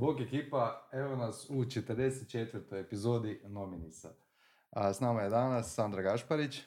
[0.00, 2.80] Bog ekipa, evo nas u 44.
[2.80, 4.12] epizodi Nominisa.
[4.70, 6.62] A, s nama je danas Sandra Gašparić.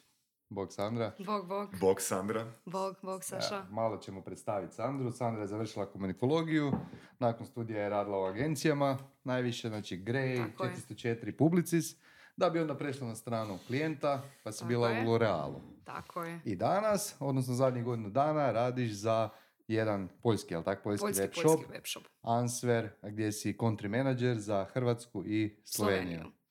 [0.50, 1.12] Bog Sandra.
[1.26, 1.70] Bog, bog.
[1.80, 2.52] Bog Sandra.
[2.66, 3.56] Bog, bog, Saša.
[3.56, 5.12] Evo, malo ćemo predstaviti Sandru.
[5.12, 6.72] Sandra je završila komunikologiju,
[7.20, 10.72] nakon studija je radila u agencijama, najviše, znači Grey, Tako je.
[10.90, 11.96] 404 Publicis,
[12.36, 15.08] da bi onda prešla na stranu klijenta, pa si Tako bila je.
[15.08, 15.60] u L'Orealu.
[15.84, 16.40] Tako je.
[16.46, 19.30] I danas, odnosno zadnjih godinu dana, radiš za
[19.68, 22.04] jedan poljski, jel tako, poljski, Poljski, web shop, poljski web shop.
[22.22, 26.20] Answer, gdje si country manager za Hrvatsku i Sloveniju.
[26.20, 26.43] Sloveniju.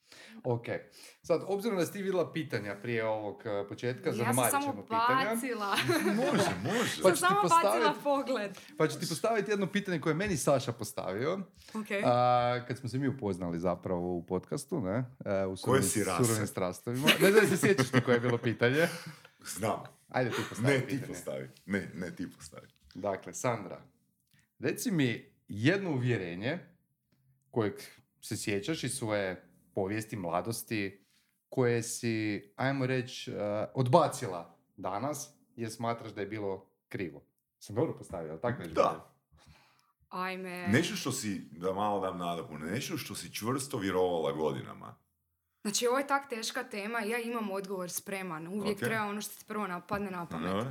[0.44, 0.66] Ok.
[1.22, 4.62] Sad, obzirom da si ti vidjela pitanja prije ovog eh, početka, Ja sam zanemarit samo
[4.64, 5.34] ćemo pitanja.
[5.34, 5.76] bacila.
[6.22, 7.02] Može, može.
[7.02, 8.50] Pa sam ti samo bacila pogled.
[8.78, 11.32] Pa ću ti postaviti jedno pitanje koje je meni Saša postavio.
[11.74, 11.86] Ok.
[12.04, 15.04] A, kad smo se mi upoznali zapravo u podcastu, ne?
[15.24, 16.24] E, u Koje si rase?
[16.24, 17.06] surovim strastovima.
[17.20, 18.88] Ne znam da se sjećaš ti koje je bilo pitanje.
[19.46, 19.82] Znam.
[20.08, 21.06] Ajde ti postavi Ne, ti pitanje.
[21.08, 21.48] postavi.
[21.66, 22.66] Ne, ne, ti postavi.
[22.94, 23.80] Dakle, Sandra,
[24.58, 26.58] reci mi jedno uvjerenje
[27.50, 27.72] kojeg
[28.20, 31.06] se sjećaš iz svoje povijesti, mladosti,
[31.48, 37.22] koje si, ajmo reći, eh, odbacila danas jer smatraš da je bilo krivo.
[37.58, 38.74] Sam dobro postavio, tako nešto?
[38.74, 39.12] Da.
[40.08, 40.68] Ajme.
[40.68, 44.94] Nešto što si, da malo dam nadopunu, nešto što si čvrsto vjerovala godinama.
[45.62, 48.48] Znači, ovo je tak teška tema ja imam odgovor spreman.
[48.48, 48.84] Uvijek Ok.
[48.84, 50.66] treba ono što ti prvo napadne na pamet.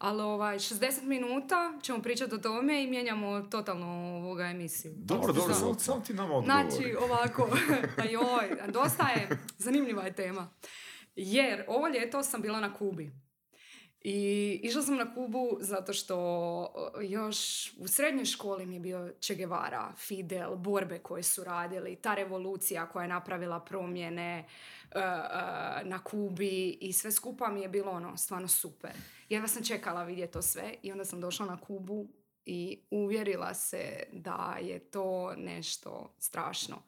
[0.00, 4.92] Ali ovaj, 60 minuta ćemo pričati o tome i mijenjamo totalno ovoga emisiju.
[4.96, 6.70] Dobro, Kako dobro, samo, samo ti nama odgovori.
[6.70, 7.48] Znači, ovako,
[7.96, 10.48] pa joj, dosta je, zanimljiva je tema.
[11.16, 13.10] Jer ovo ljeto sam bila na Kubi.
[14.02, 19.34] I išla sam na Kubu zato što još u srednjoj školi mi je bio Che
[19.34, 25.02] Guevara, Fidel, borbe koje su radili, ta revolucija koja je napravila promjene e, e,
[25.84, 28.90] na Kubi i sve skupa mi je bilo ono stvarno super.
[29.28, 32.08] Jedva sam čekala vidjeti to sve i onda sam došla na Kubu
[32.44, 36.82] i uvjerila se da je to nešto strašno.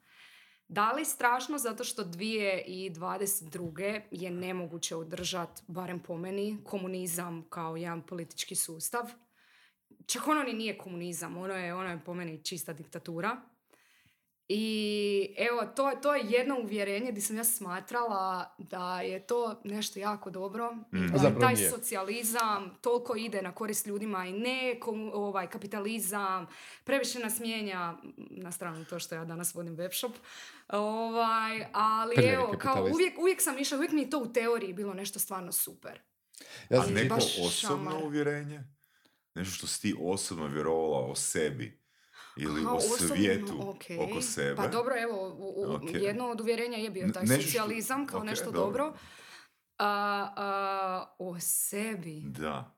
[0.72, 4.00] Da li strašno zato što 2022.
[4.10, 9.10] je nemoguće održati, barem po meni, komunizam kao jedan politički sustav.
[10.06, 13.36] Čak ono ni nije komunizam, ono je, ono je po meni čista diktatura.
[14.54, 14.66] I
[15.38, 20.30] evo, to, to je jedno uvjerenje gdje sam ja smatrala da je to nešto jako
[20.30, 20.72] dobro.
[20.72, 21.06] Mm.
[21.06, 21.70] da Zapravo taj nije.
[21.70, 26.46] socijalizam toliko ide na korist ljudima i ne komu- ovaj, kapitalizam,
[26.84, 27.94] previše nas mijenja,
[28.30, 30.12] na stranu to što ja danas vodim webshop,
[30.68, 34.72] ovaj, ali Prljavi evo, kao uvijek, uvijek sam išla, uvijek mi je to u teoriji
[34.72, 36.00] bilo nešto stvarno super.
[36.70, 38.04] Ja A neko osobno šamar.
[38.04, 38.62] uvjerenje?
[39.34, 41.81] Nešto što si ti osobno vjerovala o sebi?
[42.36, 43.98] Ili Aha, o svijetu okej.
[44.00, 44.56] oko sebe?
[44.56, 45.82] Pa dobro, evo, u, u- Ok.
[45.92, 48.62] jedno od uvjerenja je bio taj nešto što- socijalizam kao ok, nešto dobro.
[48.84, 48.98] dobro.
[49.78, 49.88] A,
[50.36, 52.20] a, o sebi.
[52.20, 52.76] Da.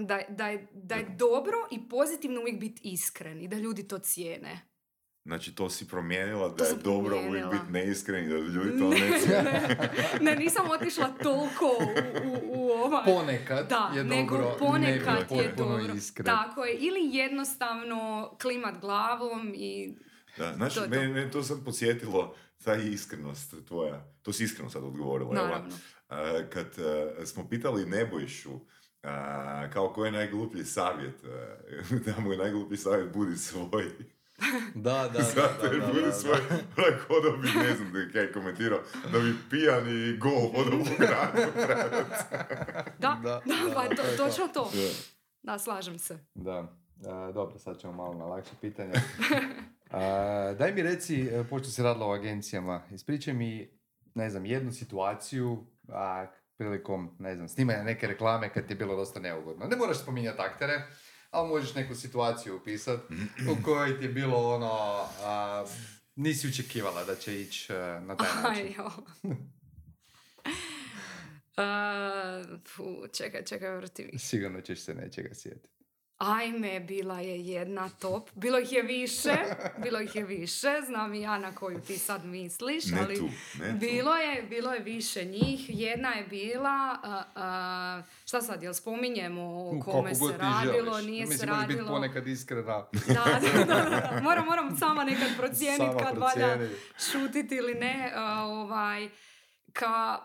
[0.00, 3.98] Da, da, je, da je dobro i pozitivno uvijek biti iskren i da ljudi to
[3.98, 4.67] cijene.
[5.24, 8.78] Znači to si promijenila da To je sam dobro uvijek biti neiskren i da ljudi
[8.78, 9.42] to ne ne, cijene.
[9.42, 13.04] ne, ne, nisam otišla toliko u, u, u ovaj...
[13.04, 15.94] Ponekad Da, je nego dobro ponekad ne je potpuno dobro.
[15.94, 16.26] iskren.
[16.26, 19.94] Tako je, ili jednostavno klimat glavom i
[20.38, 24.84] Da, znači, To mene, mene to sad podsjetilo, ta iskrenost tvoja, to si iskreno sad
[24.84, 25.48] odgovorila, jel da?
[25.48, 25.76] naravno.
[26.08, 28.60] A, kad a, smo pitali Nebojšu,
[29.02, 31.56] a, kao koji je najgluplji savjet, a,
[32.06, 33.84] da mu je najgluplji savjet budi svoj.
[34.74, 36.38] Da, da, Zato da, jer da, budi da, svoj,
[36.78, 38.80] onak hodao bi, ne znam da kaj komentirao,
[39.12, 41.52] da bi pijan i gol hodao po gradu.
[42.98, 44.70] Da, Da, da, da, pa da, to, točno to.
[44.74, 45.52] Da.
[45.52, 46.18] Da, slažem se.
[46.34, 46.72] Da.
[47.00, 48.92] E, dobro, sad ćemo malo na lakše pitanje.
[49.90, 53.70] E, daj mi reci, e, pošto si radila u agencijama, ispričaj mi,
[54.14, 58.96] ne znam, jednu situaciju a, prilikom, ne znam, snimanja neke reklame kad ti je bilo
[58.96, 59.66] dosta neugodno.
[59.66, 60.82] Ne moraš spominjati aktere,
[61.30, 63.14] ali možeš neku situaciju upisati
[63.50, 64.70] u kojoj ti je bilo ono,
[65.22, 65.64] a,
[66.16, 68.64] nisi očekivala da će ići e, na taj način.
[68.64, 68.90] Aj, jo.
[71.56, 74.18] A, fu, čekaj, čekaj, vrti mi.
[74.18, 75.77] Sigurno ćeš se nečega sjetiti.
[76.18, 78.30] Ajme, bila je jedna top.
[78.34, 79.34] Bilo ih je više,
[79.82, 80.68] bilo ih je više.
[80.86, 83.28] Znam i ja na koju ti sad misliš, Ne ali tu,
[83.60, 83.76] ne tu.
[83.76, 85.64] bilo je, bilo je više njih.
[85.70, 86.68] Jedna je bila,
[87.02, 91.06] a, a, šta sad, jel spominjemo o U, kome se radilo, želiš.
[91.06, 91.88] nije se Mislim, biti radilo.
[91.88, 92.62] ponekad iskrena.
[93.06, 94.20] Da, da, da, da.
[94.22, 96.58] Moram, moram sama nekad procijeniti kad valja
[97.12, 98.12] šutiti ili ne.
[98.14, 99.08] a, ovaj,
[99.72, 100.22] ka,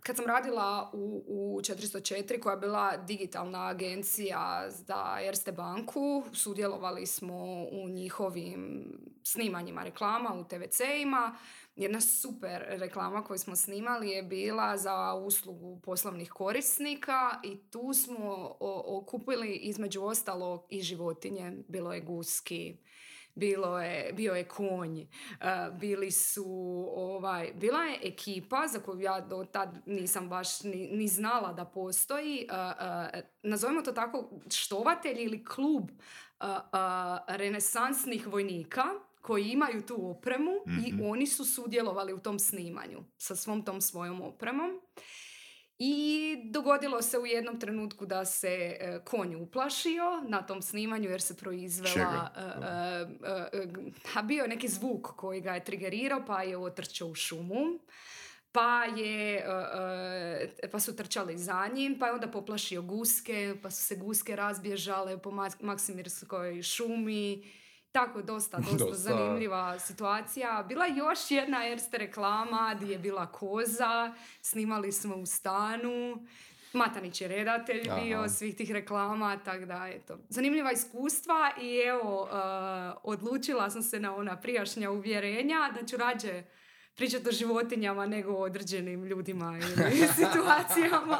[0.00, 7.06] kad sam radila u, u 404 koja je bila digitalna agencija za Erste banku, sudjelovali
[7.06, 8.84] smo u njihovim
[9.22, 11.36] snimanjima reklama u TVC-ima
[11.76, 18.56] jedna super reklama koju smo snimali je bila za uslugu poslovnih korisnika i tu smo
[18.86, 21.52] okupili između ostalog i životinje.
[21.68, 22.76] Bilo je guski,
[23.34, 25.06] bilo je, bio je konj, e,
[25.80, 26.44] bili su,
[26.96, 31.64] ovaj, bila je ekipa za koju ja do tad nisam baš ni, ni znala da
[31.64, 32.48] postoji,
[33.12, 35.90] e, nazovimo to tako, štovatelj ili klub
[37.28, 38.84] renesansnih vojnika
[39.20, 40.50] koji imaju tu opremu
[40.86, 41.04] i Mhm.
[41.04, 44.80] oni su sudjelovali u tom snimanju sa svom tom svojom opremom.
[45.78, 48.48] I dogodilo se u jednom trenutku da se
[48.80, 51.92] e, konj uplašio na tom snimanju jer se proizvela...
[51.92, 52.32] Čega?
[52.36, 52.40] e,
[53.56, 53.68] e, e,
[54.14, 57.78] a bio neki zvuk koji ga je trigerirao pa je otrčao u šumu.
[58.52, 59.46] Pa, je,
[60.72, 65.18] pa su trčali za njim, pa je onda poplašio guske, pa su se guske razbježale
[65.18, 67.42] po Mak- Maksimirskoj šumi.
[67.94, 68.94] Tako, dosta, dosta, Dosta.
[68.94, 70.64] zanimljiva situacija.
[70.68, 76.26] Bila je još jedna Erste reklama gdje je bila koza, snimali smo u stanu.
[76.72, 78.00] Matanić je redatelj Aha.
[78.00, 80.18] bio svih tih reklama, tako da, eto.
[80.28, 82.36] Zanimljiva iskustva i evo, e,
[83.02, 86.42] odlučila sam se na ona prijašnja uvjerenja da ću rađe
[86.94, 91.18] pričati o životinjama nego o određenim ljudima ili situacijama.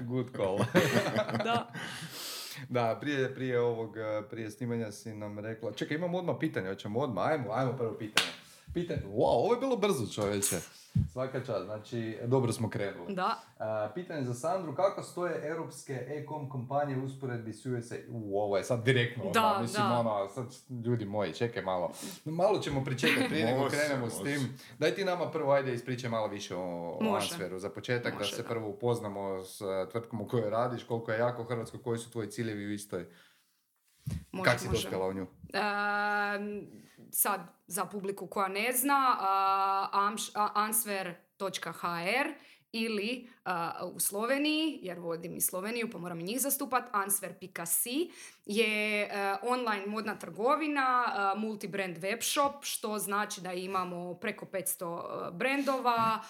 [0.00, 0.58] Good call.
[1.44, 1.72] da.
[2.68, 7.00] Da, prije, prije ovog, eh, prije snimanja si nam rekla, čekaj imamo odmah pitanje, hoćemo
[7.00, 8.28] odmah, ajmo, ajmo prvo pitanje.
[8.74, 9.12] Pitanje, wow,
[9.44, 10.56] ovo je bilo brzo čovječe.
[11.12, 13.14] Svaka čast, znači, dobro smo krenuli.
[13.14, 13.40] Da.
[13.58, 17.94] A, pitanje za Sandru, kako stoje europske e-com kompanije u usporedbi s USA?
[18.10, 19.98] U, ovo je sad direktno, Da, odmah, mislim, da.
[19.98, 20.46] ono, sad,
[20.84, 21.90] ljudi moji, čekaj malo.
[22.24, 24.24] Malo ćemo pričekati prije nego Može, krenemo s može.
[24.34, 24.58] tim.
[24.78, 26.98] Daj ti nama prvo, ajde, ispričaj malo više o.
[27.14, 28.48] Ansveru za početak, Može, da se da.
[28.48, 32.30] prvo upoznamo s eh, tvrtkom u kojoj radiš, koliko je jako Hrvatsko, koji su tvoji
[32.30, 33.06] ciljevi u istoj.
[34.32, 34.76] Može, Kako si može.
[34.76, 35.26] dospjela u nju?
[35.52, 36.58] Ehm,
[37.12, 39.16] sad, za publiku koja ne zna,
[40.54, 42.28] answer.hr
[42.72, 48.10] ili a, u Sloveniji, jer vodim i Sloveniju pa moram i njih zastupat, answer.si
[48.46, 55.28] je e, online modna trgovina, a, multibrand web shop, što znači da imamo preko 500
[55.28, 56.20] e, brendova,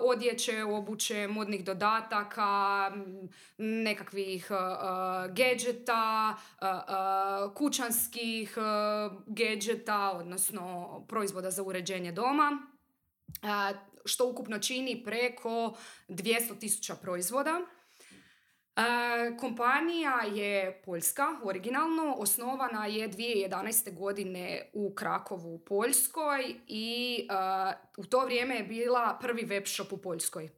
[0.00, 2.90] odjeće, obuće, modnih dodataka,
[3.58, 12.58] nekakvih a, a, gadgeta, a, a, kućanskih a, gadgeta, odnosno proizvoda za uređenje doma
[14.08, 15.76] što ukupno čini preko
[16.08, 17.60] 200.000 proizvoda.
[18.76, 18.82] A,
[19.40, 23.94] kompanija je poljska, originalno, osnovana je 2011.
[23.94, 29.92] godine u Krakovu u Poljskoj i a, u to vrijeme je bila prvi web shop
[29.92, 30.48] u Poljskoj.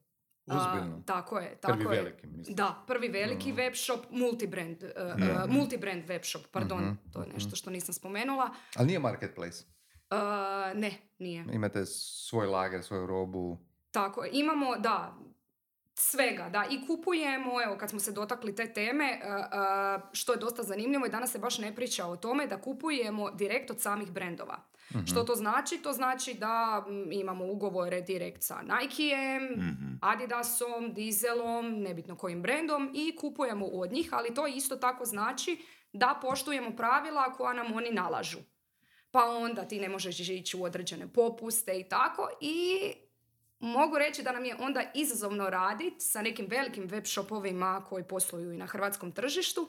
[0.47, 2.03] A, tako je, tako Prvi je.
[2.03, 2.57] veliki, mislim.
[2.57, 7.29] Da, prvi veliki web shop, multibrand, uh, uh, multibrand web shop, pardon, Mhm, to je
[7.35, 8.51] nešto što nisam spomenula.
[8.77, 9.65] Ali nije marketplace.
[10.11, 11.45] Uh, ne, nije.
[11.53, 13.59] Imate svoj lager, svoju robu.
[13.91, 15.15] Tako, imamo, da,
[15.95, 20.39] svega, da, i kupujemo, evo, kad smo se dotakli te teme, uh, uh, što je
[20.39, 24.13] dosta zanimljivo i danas se baš ne priča o tome, da kupujemo direkt od samih
[24.13, 24.71] brendova.
[25.07, 25.79] Što to znači?
[25.83, 29.95] To znači da imamo ugovore direkt sa Nikeem, Mhm.
[30.03, 35.59] Adidasom, Dieselom, nebitno kojim brendom i kupujemo od njih, ali to isto tako znači
[35.93, 38.39] da poštujemo pravila koja nam oni nalažu.
[39.11, 42.79] Pa onda ti ne možeš ići u određene popuste i tako i
[43.61, 48.53] mogu reći da nam je onda izazovno raditi sa nekim velikim web shopovima koji posluju
[48.53, 49.69] i na hrvatskom tržištu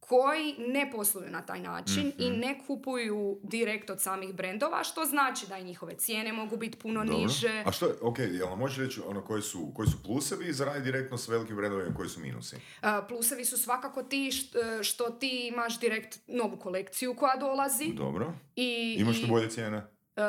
[0.00, 2.40] koji ne posluju na taj način i Mhm.
[2.40, 7.04] ne kupuju direkt od samih brendova, što znači da i njihove cijene mogu biti puno
[7.04, 7.18] Dobro.
[7.18, 7.62] niže.
[7.66, 10.84] A što je, ok, jel možeš reći ono koji su, koji su plusevi za raditi
[10.84, 12.56] direktno s velikim brendovima, koji su minusi?
[12.80, 17.88] A, Plusevi su svakako ti št- što ti imaš direkt novu kolekciju koja dolazi.
[17.88, 18.32] Dobro.
[18.56, 19.76] I, Imaš i, li bolje cijene?
[20.16, 20.22] e,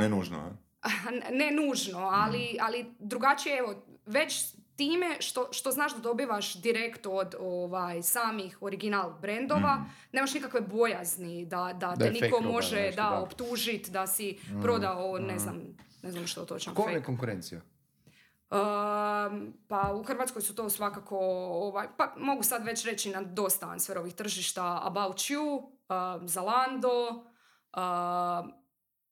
[0.00, 0.88] Ne nužno, a?
[1.32, 3.74] ne nužno, ali, ali drugačije, evo,
[4.06, 4.44] već
[4.80, 11.46] time što, što znaš da dobivaš direkt od ovaj, samih original brendova, nemaš nikakve bojazni
[11.46, 13.20] da, da, Da te niko može nešto, da, da.
[13.20, 15.60] optužit da si prodao, ne znam,
[16.02, 16.74] ne znam što točno.
[16.74, 16.98] Ko vam fake.
[16.98, 17.60] je konkurencija?
[17.60, 21.18] Um, pa u Hrvatskoj su to svakako,
[21.50, 27.24] ovaj, pa mogu sad već reći na dosta ansverovih tržišta About You, um, Zalando,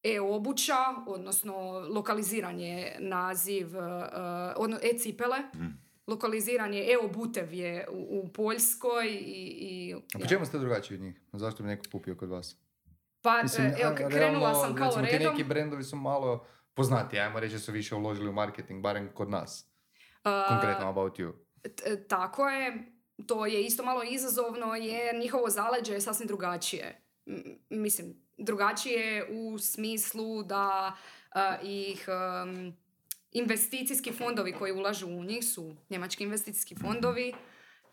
[0.03, 0.77] e-obuća,
[1.07, 1.55] odnosno
[1.95, 3.83] lokaliziran je naziv, uh,
[4.57, 5.39] odno, e-cipele,
[6.07, 9.57] lokaliziran je, e-obutev je u, u Poljskoj i...
[9.61, 11.21] i A po čemu ste drugačiji od njih?
[11.33, 12.57] Zašto bi neko kupio kod vas?
[13.23, 15.33] Pa, Mislim, e, evo, krenula realno, sam kao recimo, ti redom.
[15.33, 19.31] neki brendovi su malo poznati, ajmo reći da su više uložili u marketing, barem kod
[19.31, 19.71] nas.
[20.25, 21.33] Uh, Konkretno About You.
[21.77, 22.93] T- tako je,
[23.27, 27.03] to je isto malo izazovno jer njihovo zaleđe je sasvim drugačije.
[27.27, 30.97] M- mislim, drugačije u smislu da
[31.31, 32.77] a, ih em,
[33.33, 37.35] investicijski fondovi koji ulažu u njih su njemački investicijski fondovi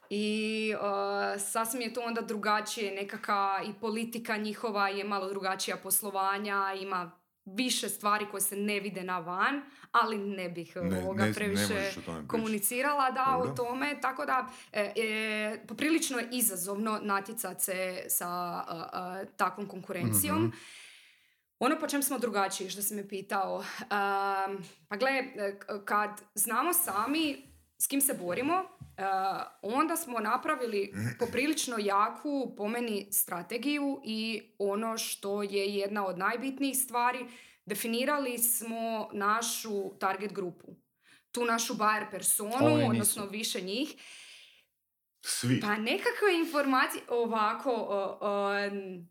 [0.10, 6.74] i a, sasvim je to onda drugačije, nekaka i politika njihova je malo drugačija poslovanja,
[6.82, 7.12] ima
[7.48, 9.62] više stvari koje se ne vide na van,
[9.92, 12.28] ali ne bih Ne- ovoga ne- ne previše pričati.
[12.28, 13.52] komunicirala da Dobro.
[13.52, 19.68] o tome, tako da e, e, poprilično je izazovno natjecati se sa a, a, takvom
[19.68, 20.38] konkurencijom.
[20.40, 20.50] Mhm.
[21.60, 25.26] Ono po čem smo drugačiji, što si me pitao, um, pa gle, e,
[25.86, 28.75] kad znamo sami s kim se borimo, e,
[29.62, 36.78] onda smo napravili poprilično jaku, po meni, strategiju i ono što je jedna od najbitnijih
[36.78, 37.26] stvari,
[37.66, 40.76] definirali smo našu target grupu.
[41.32, 42.90] Tu našu buyer personu, Oni nisu.
[42.90, 43.96] odnosno više njih.
[45.22, 45.60] Svi.
[45.62, 49.08] Pa nekakve informacije ovako, o, o, n-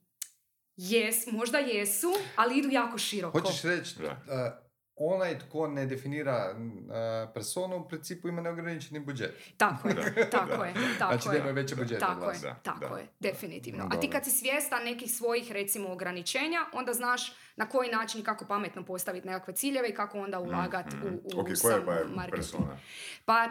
[0.77, 3.41] jes, možda jesu, ali idu jako široko.
[3.41, 3.95] Hoćeš reći,
[4.27, 4.64] Da.
[4.97, 9.35] Onaj tko ne definira uh, personu u principu ima neograničeni budžet.
[9.57, 9.95] Tako je,
[10.31, 13.01] tako je, tako Znači imaju veće budžete Tako je, Da, tako da.
[13.01, 13.89] je, definitivno.
[13.93, 18.25] A ti kad si svjestan nekih svojih, recimo, ograničenja, onda znaš na koji način i
[18.25, 21.07] kako pametno postaviti nekakve ciljeve i kako onda ulagati Mhm.
[21.07, 22.31] u, u Ok, koja sam je buyer marketing.
[22.35, 22.79] persona?
[23.25, 23.51] Pa, e,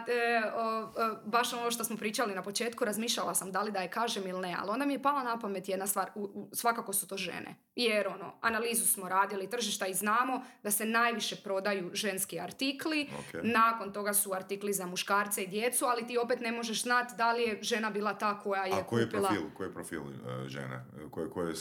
[0.54, 0.90] o, o,
[1.24, 4.40] baš ono što smo pričali na početku, razmišljala sam da li da je kažem ili
[4.40, 7.16] ne, ali onda mi je pala na pamet jedna stvar, u, u- svakako su to
[7.16, 7.54] žene.
[7.76, 13.40] Jer ono, analizu smo radili tržišta i znamo da se najviše prodaju ženski artikli, Ok.
[13.42, 17.32] nakon toga su artikli za muškarce i djecu, ali ti opet ne možeš znati da
[17.32, 19.28] li je žena bila ta koja je A koji je kupila...
[19.28, 20.08] profil, koji je profil uh,
[20.46, 20.84] žene?
[21.10, 21.54] Koje, koje,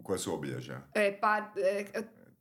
[0.00, 0.80] su, koje su obilježja?
[0.94, 1.84] E, pa, e,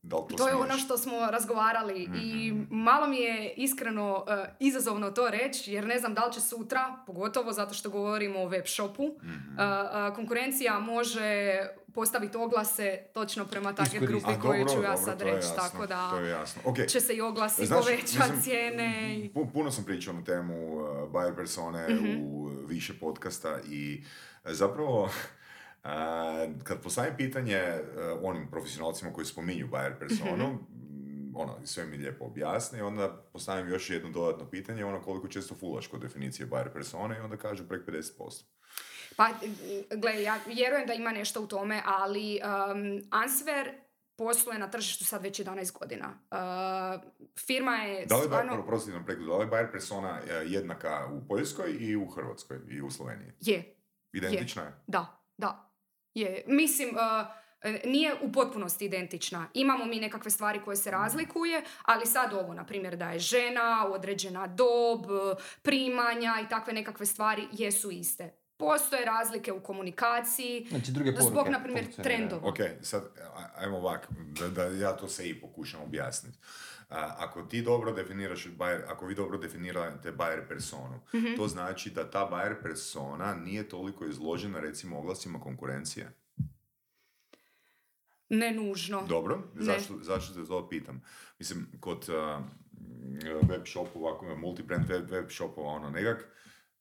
[0.02, 2.64] Da li to, To je ono što smo razgovarali i Mhm.
[2.72, 6.80] malo mi je iskreno e, izazovno to reći jer ne znam da li će sutra,
[7.08, 9.60] pogotovo zato što govorimo o web shopu, Mhm.
[9.60, 11.58] e, e, konkurencija može
[11.94, 14.06] postaviti oglase točno prema Iskoristiti.
[14.08, 16.62] grupi dobro, ću ja dobro, sad reći, tako da To je jasno.
[16.66, 16.78] Ok.
[16.80, 19.16] će se i oglasi povećati mislim, cijene.
[19.16, 22.22] i- Puno sam pričao na temu uh, buyer persone Mhm.
[22.22, 24.04] u više podcasta i
[24.46, 25.10] zapravo uh,
[26.64, 30.58] kad postavim pitanje uh, onim profesionalcima koji spominju buyer personu, Mhm.
[30.76, 35.28] m, ono, sve mi lijepo objasne i onda postavim još jedno dodatno pitanje, ono koliko
[35.28, 38.44] često fulaš kod definicije buyer persone i onda kažu prek 50%.
[39.16, 39.30] Pa,
[39.96, 43.72] gle, ja vjerujem da ima nešto u tome, ali um, Answer
[44.18, 46.08] posluje na tržištu sad već 11 godina.
[46.32, 47.10] Uh,
[47.48, 48.52] firma je Da li je, stvarno...
[49.28, 53.32] da li je buyer persona uh, jednaka u Poljskoj i u Hrvatskoj i u Sloveniji?
[53.42, 53.76] Je,
[54.14, 54.72] Identična je?
[54.88, 55.69] Da, da.
[56.20, 56.44] Je.
[56.48, 57.28] Mislim, uh,
[57.86, 59.48] nije u potpunosti identična.
[59.54, 63.88] Imamo mi nekakve stvari koje se razlikuje, ali sad ovo, na primjer, da je žena,
[63.92, 65.06] određena dob,
[65.62, 68.34] primanja i takve nekakve stvari jesu iste.
[68.58, 71.32] Postoje razlike u komunikaciji, Znači druge poruke.
[71.32, 72.50] zbog, na primjer, trendova.
[72.50, 73.04] Ok, sad,
[73.56, 74.08] ajmo ovak,
[74.40, 76.38] da, da ja to se i pokušam objasniti.
[76.92, 81.36] Ako ti dobro definiraš, buyer, ako vi dobro definirate buyer personu, Mhm.
[81.38, 86.12] to znači da ta buyer persona nije toliko izložena recimo oglasima konkurencije.
[88.30, 89.06] Ne nužno.
[89.08, 89.64] Dobro, Ne.
[89.64, 91.02] zašto, zašto te to pitam?
[91.40, 92.44] Mislim, kod uh,
[93.50, 96.26] web shopova, multibrand web, web shopova, ono nekak,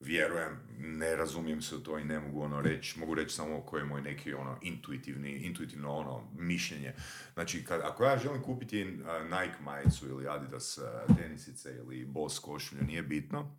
[0.00, 3.80] vjerujem, ne razumijem se u to i ne mogu ono reći, mogu reći samo koji
[3.80, 6.94] je moj neki ono intuitivni, intuitivno ono mišljenje.
[7.34, 8.90] Znači, kad, ako ja želim kupiti uh,
[9.24, 13.56] Nike majicu ili Adidas uh, tenisice ili Boss košulju, nije bitno,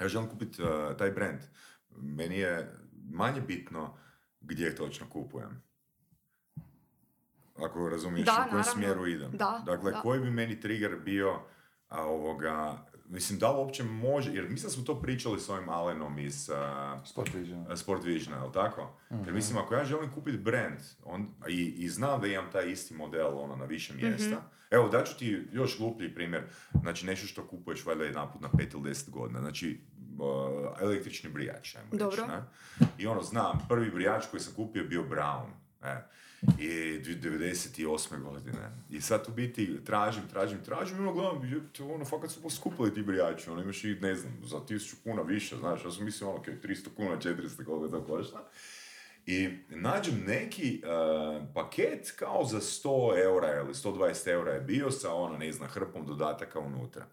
[0.00, 1.40] ja želim kupiti uh, taj brand.
[1.96, 2.72] Meni je
[3.10, 3.96] manje bitno
[4.40, 5.62] gdje točno kupujem.
[7.56, 8.72] Ako razumiješ Da, u kojem naravno.
[8.72, 9.30] smjeru idem.
[9.32, 10.00] Da, dakle, da.
[10.00, 11.40] koji bi meni trigger bio
[11.88, 15.68] a, ovoga, mislim, da li uopće može, jer mislim da smo to pričali s ovim
[15.68, 17.76] Alenom iz a, Sport Vision.
[17.76, 18.98] Sport Visiona, jel tako?
[19.10, 22.94] Jer mislim, ako ja želim kupiti brand on, i, i znam da imam taj isti
[22.94, 26.42] model ono, na više mjesta, evo daću ti još gluplji primjer,
[26.82, 29.80] znači nešto što kupuješ valjda jedanput na 5 ili 10 godina, znači
[30.18, 32.26] uh, električni brijač, ajmo reći, Dobro.
[32.26, 32.42] ne?
[32.98, 35.46] I ono, znam, prvi brijač koji sam kupio je bio Brown,
[35.82, 36.08] e,
[36.58, 36.68] i
[37.04, 38.22] 98.
[38.22, 38.70] godine.
[38.90, 43.02] I sad u biti tražim, tražim, tražim i ono gledam, ono, fakat su poskupili ti
[43.02, 46.42] brijači, ono, imaš i, ne znam, za 1000 kuna više, znaš, ja sam mislio, ono,
[46.42, 48.48] kaj, 300 kuna, 400, koliko to košta.
[49.26, 55.14] I nađem neki uh, paket kao za 100 eura ili 120 eura je bio sa,
[55.14, 57.06] ono, ne znam, hrpom dodataka unutra.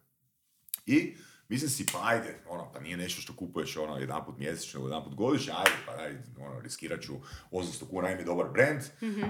[0.85, 1.15] I
[1.49, 5.15] mislim si, pa ajde, ono, pa nije nešto što kupuješ ono jedanput mjesečno ili jedanput
[5.15, 7.13] godišnje, ajde, pa ajde, ono, riskirat ću
[7.51, 8.81] 800 kuna, je dobar brand,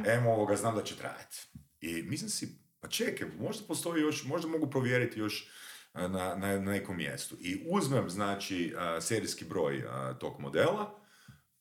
[0.08, 1.38] emo ovoga, znam da će trajati.
[1.82, 5.50] I mislim si, pa čekaj, možda postoji još, možda mogu provjeriti još
[5.94, 7.36] na, na, na nekom mjestu.
[7.40, 11.00] I uzmem, znači, a, serijski broj a, tog modela,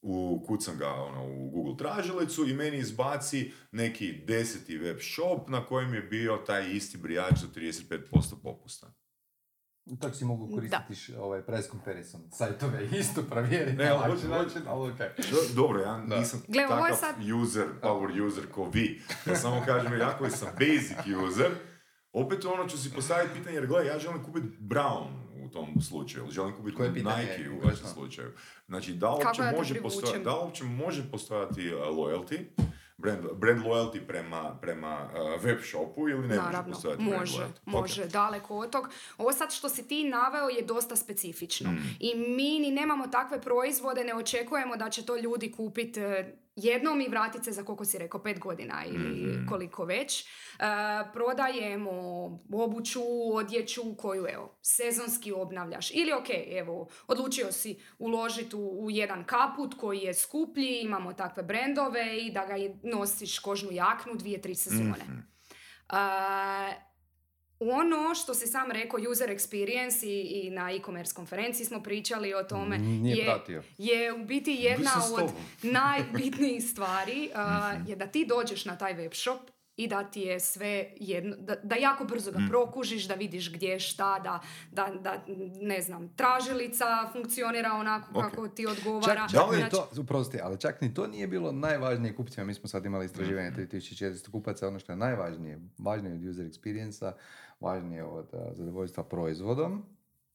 [0.02, 5.66] u, kucam ga ono, u Google tražilicu i meni izbaci neki deseti web shop na
[5.66, 8.92] kojem je bio taj isti brijač za 35% popusta.
[9.92, 10.76] Tako si mogu koristiti
[11.16, 13.72] ovaj press comparison sajtove isto provjeriti.
[13.74, 15.08] Ne, ali hoću- način, ali okej.
[15.20, 16.18] Do- Dobro, ja Da.
[16.18, 19.02] nisam Gle, ovo je takav sad- user, power user ko vi.
[19.26, 21.50] Ja samo kažem, ja koji sam basic user,
[22.12, 26.30] opet ono ću si postaviti pitanje, jer gledaj, ja želim kupiti Brown u tom slučaju,
[26.30, 27.02] želim kupiti Koje Nike
[27.38, 28.32] je u vašem slučaju.
[28.66, 32.44] Znači, da li Kako uopće može postojati, da li uopće može postojati loyalty,
[32.98, 37.50] brand, brand loyalty prema, prema uh, web shopu ili ne može Naravno, može, loyalty?
[37.64, 38.08] može, Ok.
[38.08, 38.88] daleko od tog.
[39.18, 41.70] Ovo sad što si ti naveo je dosta specifično.
[41.70, 41.96] Mm.
[42.00, 46.00] I mi ni nemamo takve proizvode, ne očekujemo da će to ljudi kupiti
[46.56, 48.98] jednom i vratit se za koliko si rekao, pet godina ili
[49.32, 49.46] Mhm.
[49.48, 50.20] koliko već.
[50.20, 50.26] E,
[51.12, 51.90] prodajemo
[52.52, 53.00] obuću,
[53.34, 55.90] odjeću koju evo, sezonski obnavljaš.
[55.90, 61.42] Ili ok, evo, odlučio si uložiti u, u jedan kaput koji je skuplji, imamo takve
[61.42, 65.04] brendove i da ga nosiš kožnu jaknu dvije, tri sezone.
[65.08, 65.18] Mhm.
[67.60, 72.42] Ono što si sam rekao, user experience i, i na e-commerce konferenciji smo pričali o
[72.42, 75.30] tome, Nije je, je u biti jedna od
[75.78, 80.40] najbitnijih stvari, a, je da ti dođeš na taj web shop i da ti je
[80.40, 84.40] sve jedno, da, da jako brzo ga prokužiš, da vidiš gdje šta, da,
[84.73, 85.25] da, da
[85.61, 88.25] ne znam, tražilica funkcionira onako Ok.
[88.25, 89.14] kako ti odgovara.
[89.23, 92.47] Čak, Da čak Znači, to, uprosti, ali čak ni to nije bilo najvažnije kupcima.
[92.47, 93.61] Mi smo sad imali istraživanje Mhm.
[93.61, 97.12] 3400 kupaca, ono što je najvažnije, važnije od user experience
[97.61, 99.85] važnije od a, zadovoljstva proizvodom,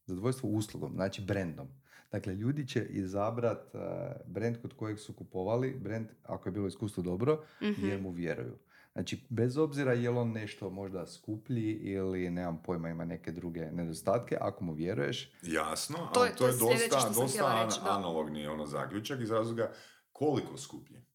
[0.05, 1.67] zadovoljstvo uslugom, znači brandom.
[2.11, 7.03] Dakle, ljudi će izabrat a, brand kod kojeg su kupovali, brand ako je bilo iskustvo
[7.03, 7.87] dobro, Mhm.
[7.87, 8.57] jer mu vjeruju.
[8.93, 13.61] Znači, bez obzira je li on nešto možda skuplji ili, nemam pojma, ima neke druge
[13.61, 17.45] nedostatke, ako mu vjeruješ, Jasno, To ali je- to to je je sljedeće dosta, dosta
[17.47, 19.71] an- reći, analogni ono zaključak iz razloga
[20.11, 21.05] koliko skuplje.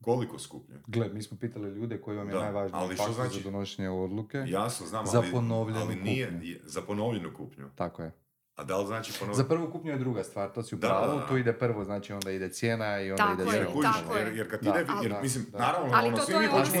[0.00, 0.82] Koliko skuplje.
[0.86, 3.90] Gle, mi smo pitali ljude koji vam je Da, najvažniji ali što znači- za donošenje
[3.90, 4.38] odluke.
[4.38, 6.42] Jasno, znam, Za ali, ponovljenu ali nije, kupnju.
[6.42, 7.70] je- za ponovljenu kupnju.
[7.74, 8.12] Tako je.
[8.56, 9.48] A da li znači Za ponovljenu?
[9.48, 12.48] prvu kupnju je druga stvar, to si u pravu, tu ide prvo, znači onda ide
[12.50, 14.22] cijena i onda Tako ide je, sve Jer, kužiš, tako je.
[14.22, 15.58] jer, jer kad Da, ide, jer, da, mislim, da.
[15.58, 16.80] naravno, Ali ono, to- svi to mi ono hoćemo-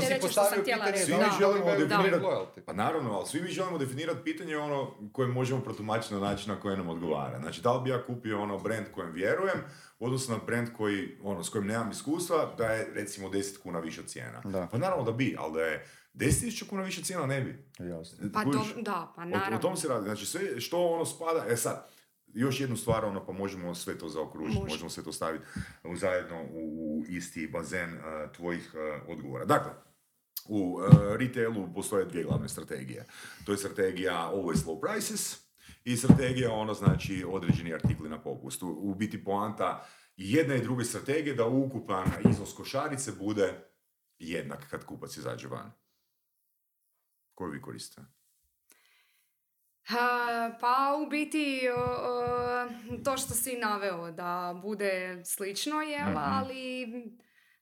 [0.60, 1.18] htjela reći, Svi da.
[1.18, 1.76] mi želimo Da.
[1.76, 2.24] definirati,
[2.60, 6.60] pa naravno, ali svi mi želimo definirati pitanje ono koje možemo protumačiti na način na
[6.60, 7.38] koji nam odgovara.
[7.38, 9.58] Znači, da li bi ja kupio ono brand kojem vjerujem,
[9.98, 13.78] u odnosu na brand koji, ono, s kojim nemam iskustva, da je recimo 10 kuna
[13.80, 14.40] više cijena.
[14.44, 14.66] Da.
[14.66, 17.64] Pa naravno da bi, ali da je 10.000 kuna više cijena ne bi.
[17.78, 18.28] Jasno.
[18.32, 19.56] Pa do- da, pa O, naravno.
[19.56, 20.04] o tom se radi.
[20.04, 21.88] Znači, sve što ono spada, e sad,
[22.26, 24.72] još jednu stvar, ono, pa možemo sve to zaokružiti, Može.
[24.72, 25.44] možemo sve to staviti
[25.84, 26.58] u zajedno u,
[26.98, 28.00] u isti bazen uh,
[28.36, 29.44] tvojih uh, odgovora.
[29.44, 29.72] Dakle,
[30.48, 30.84] u uh,
[31.16, 33.04] retailu postoje dvije glavne strategije.
[33.44, 35.38] To je strategija always low prices
[35.84, 38.68] i strategija ono znači određeni artikli na popustu.
[38.80, 43.54] U biti poanta i jedne i druge strategije da ukupan iznos košarice bude
[44.18, 45.72] jednak kad kupac izađe van.
[47.36, 48.02] Koju vi koristite?
[49.84, 50.08] Ha,
[50.60, 51.60] pa u biti
[53.04, 54.30] to što si naveo da
[54.62, 56.18] bude slično jel, Mhm.
[56.18, 56.84] ali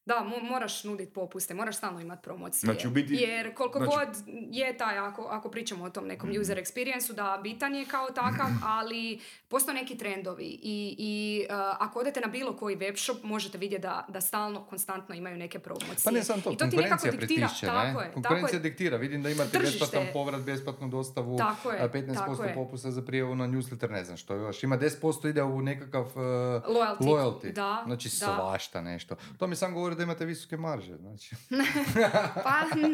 [0.06, 2.60] da, mo- moraš nuditi popuste, moraš stalno imati promocije.
[2.62, 4.08] Znači, u biti- Jer koliko znači- god
[4.50, 6.40] je taj, ako, ako pričamo o tom nekom Mhm.
[6.40, 11.12] user experience da bitan je kao takav, ali postoje neki trendovi i, i
[11.44, 15.36] uh, ako odete na bilo koji web shop možete vidjeti da, da stalno, konstantno imaju
[15.36, 15.96] neke promocije.
[16.04, 18.96] Pa ne samo to, I to ti nekako diktira, tako je, konkurencija tako je, diktira,
[18.96, 19.78] vidim da imate Tržište.
[19.80, 24.04] besplatan povrat, besplatnu dostavu, Tako je, a 15% tako popusta za prijavu na newsletter, ne
[24.04, 24.62] znam što još.
[24.62, 27.52] Ima 10% ide u nekakav uh, Loyalty, loyalty.
[27.52, 28.14] da, znači da.
[28.14, 29.16] svašta nešto.
[29.38, 31.36] To mi sam govori da imate visoke marže, znači.
[32.44, 32.92] Pa ne,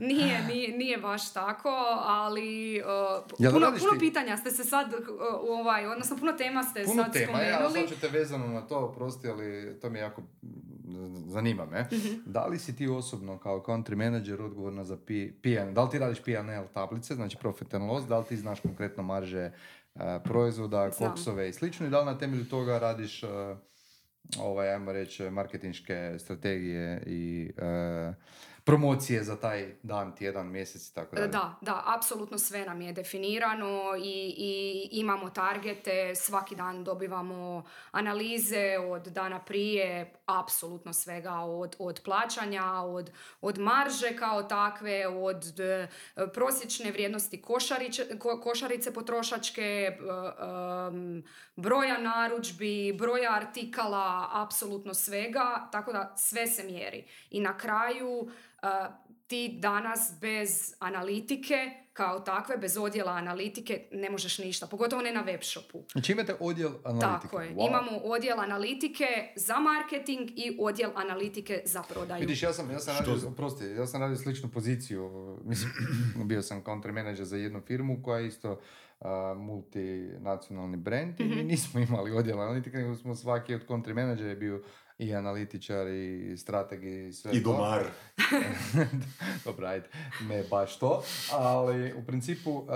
[0.00, 4.98] nije, nije, nije baš tako, ali uh, puno, puno pitanja ste se sad, uh,
[5.50, 7.80] ovaj, odnosno puno tema ste Puno sad tema spomenuli.
[7.80, 10.22] sad ću te vezano na to, oprosti, ali to mi jako
[11.26, 11.80] zanima me.
[11.92, 12.14] Mhm.
[12.26, 15.98] Da li si ti osobno kao country manager odgovorna za P- PN, da li ti
[15.98, 19.50] radiš P&L tablice, znači profit and loss, da li ti znaš konkretno marže
[19.94, 23.28] uh, proizvoda, koksove i slično i da li na temelju toga radiš uh,
[24.38, 28.14] ovaj, ajmo reći, marketinške strategije i uh,
[28.66, 31.28] promocije za taj dan, tjedan, mjesec i tako dalje.
[31.28, 38.78] Da, da, apsolutno sve nam je definirano i, i imamo targete, svaki dan dobivamo analize
[38.78, 45.88] od dana prije, apsolutno svega od, od plaćanja, od, od marže kao takve, od e,
[46.34, 49.92] prosječne vrijednosti košariće- ko- košarice potrošačke, e,
[50.88, 51.24] em,
[51.56, 57.04] broja narudžbi, broja artikala, apsolutno svega, tako da sve se mjeri.
[57.30, 58.28] I na kraju
[59.26, 65.20] ti danas bez analitike kao takve, bez odjela analitike ne možeš ništa, pogotovo ne na
[65.20, 65.84] web shopu.
[65.92, 67.22] Znači imate odjel analitike.
[67.22, 67.54] Tako je.
[67.54, 67.68] Wow.
[67.68, 69.04] Imamo odjel analitike
[69.36, 72.20] za marketing i odjel analitike za prodaju.
[72.20, 75.10] Vidiš, ja sam, ja sam Što radio, oprosti, ja sam radio sličnu poziciju,
[75.44, 75.72] mislim,
[76.28, 78.60] bio sam country manager za jednu firmu koja je isto
[79.00, 81.46] a, multinacionalni brand i mi Mhm.
[81.46, 84.62] nismo imali odjel analitike, nego smo svaki od country menadžera je bio
[84.98, 87.52] i analitičar i strateg i sve I to.
[87.52, 87.84] domar.
[89.44, 89.88] Dobro, ajde,
[90.22, 92.66] ne baš to, ali u principu uh,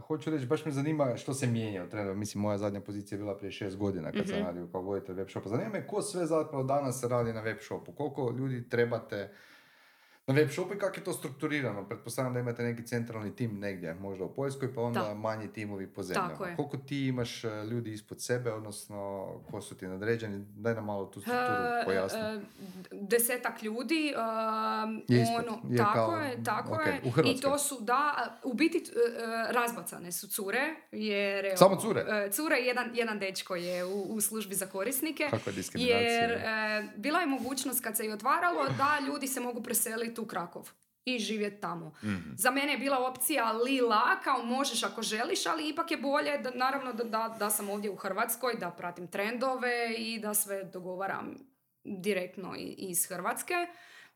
[0.00, 2.14] hoću reći, baš me zanima što se mijenja u trendu.
[2.14, 4.46] Mislim, moja zadnja pozicija je bila prije šest godina kad sam Mhm.
[4.46, 5.48] radio kao voditelj web shopa.
[5.48, 9.30] Zanima me ko sve zapravo danas radi na web shopu, koliko ljudi trebate
[10.28, 11.84] na web shopu i kako je to strukturirano.
[11.84, 15.14] Pretpostavljam da imate neki centralni tim negdje, možda u Poljskoj, pa onda Da.
[15.14, 16.28] manji timovi po zemljama.
[16.28, 16.56] Tako je.
[16.56, 20.44] Koliko ti imaš uh, ljudi ispod sebe, odnosno ko su ti nadređeni?
[20.48, 22.20] Daj nam malo tu strukturu E, pojasni.
[22.20, 22.40] e,
[22.92, 24.14] desetak ljudi,
[25.08, 27.00] Je ispod, ono, je tako kao- je, tako je.
[27.04, 27.32] u Hrvatskoj.
[27.32, 30.60] I to su, da, u biti e, e, razbacane su cure,
[30.92, 31.52] jer...
[31.56, 32.00] Samo cure?
[32.02, 35.28] e, Cure, jedan, jedan dečko je u, u službi za korisnike.
[35.30, 36.10] Kakva diskriminacija.
[36.12, 36.38] Jer e,
[36.96, 40.70] bila je mogućnost kad se i otvaralo da ljudi se mogu preseliti u Krakov
[41.04, 41.92] i živjeti tamo.
[42.04, 42.30] Mhm.
[42.36, 46.50] Za mene je bila opcija lila, kao možeš ako želiš, ali ipak je bolje, da,
[46.50, 51.34] naravno, da, da, da sam ovdje u Hrvatskoj, da pratim trendove i da sve dogovaram
[51.84, 53.54] direktno iz Hrvatske.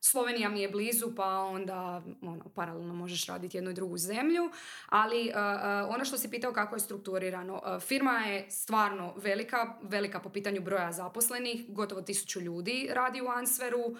[0.03, 4.51] Slovenija mi je blizu, pa onda ono, paralelno možeš raditi jednu i drugu zemlju.
[4.89, 9.79] Ali uh, uh, ono što si pitao kako je strukturirano, uh, firma je stvarno velika,
[9.83, 13.97] velika po pitanju broja zaposlenih, gotovo tisuću ljudi radi u Ansveru.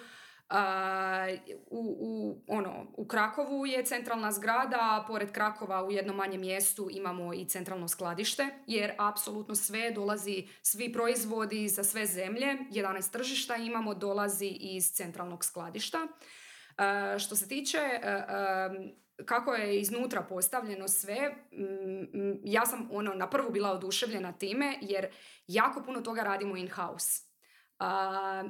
[1.69, 7.33] U, u, ono, u Krakovu je centralna zgrada, pored Krakova u jednom manjem mjestu imamo
[7.33, 13.93] i centralno skladište, jer apsolutno sve dolazi, svi proizvodi za sve zemlje, 11 tržišta imamo,
[13.93, 16.07] dolazi iz centralnog skladišta.
[17.19, 17.79] Što se tiče
[19.25, 24.77] kako je iznutra postavljeno sve, mm, mm, ja sam ono na prvu bila oduševljena time
[24.81, 25.07] jer
[25.47, 27.30] jako puno toga radimo in-house.
[27.81, 27.87] Uh,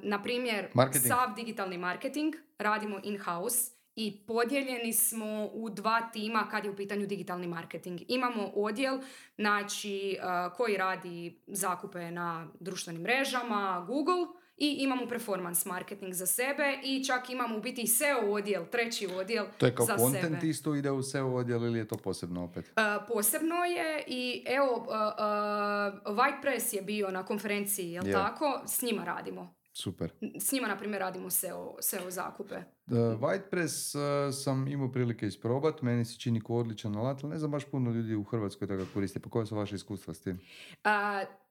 [0.04, 1.08] na primjer, Marketing.
[1.08, 7.08] sav digitalni marketing radimo in-house i podijeljeni smo u dva tima kad je u pitanju
[7.08, 8.02] digitalni marketing.
[8.08, 9.00] Imamo odjel
[9.38, 16.80] znači, uh, koji radi zakupe na društvenim mrežama, Google, i imamo performance marketing za sebe
[16.84, 20.36] i čak imamo u biti i SEO odjel, treći odjel To je kao za content
[20.40, 20.48] sebe.
[20.48, 22.66] isto ide u SEO odjel ili je to posebno opet?
[22.66, 28.14] Uh, posebno je i evo, uh, uh, White Press je bio na konferenciji, jel Je.
[28.14, 28.62] tako?
[28.68, 29.54] S njima radimo.
[29.74, 30.14] Super.
[30.40, 32.56] S njima, na primjer, radimo SEO, SEO zakupe.
[32.56, 37.40] Uh, Whitepress uh, sam imao prilike isprobat, meni se čini ko odličan alat, ali ne
[37.40, 39.20] znam baš puno ljudi u Hrvatskoj da ga koriste.
[39.20, 40.40] Pa koja su vaše iskustva s tim?
[40.86, 40.92] Uh,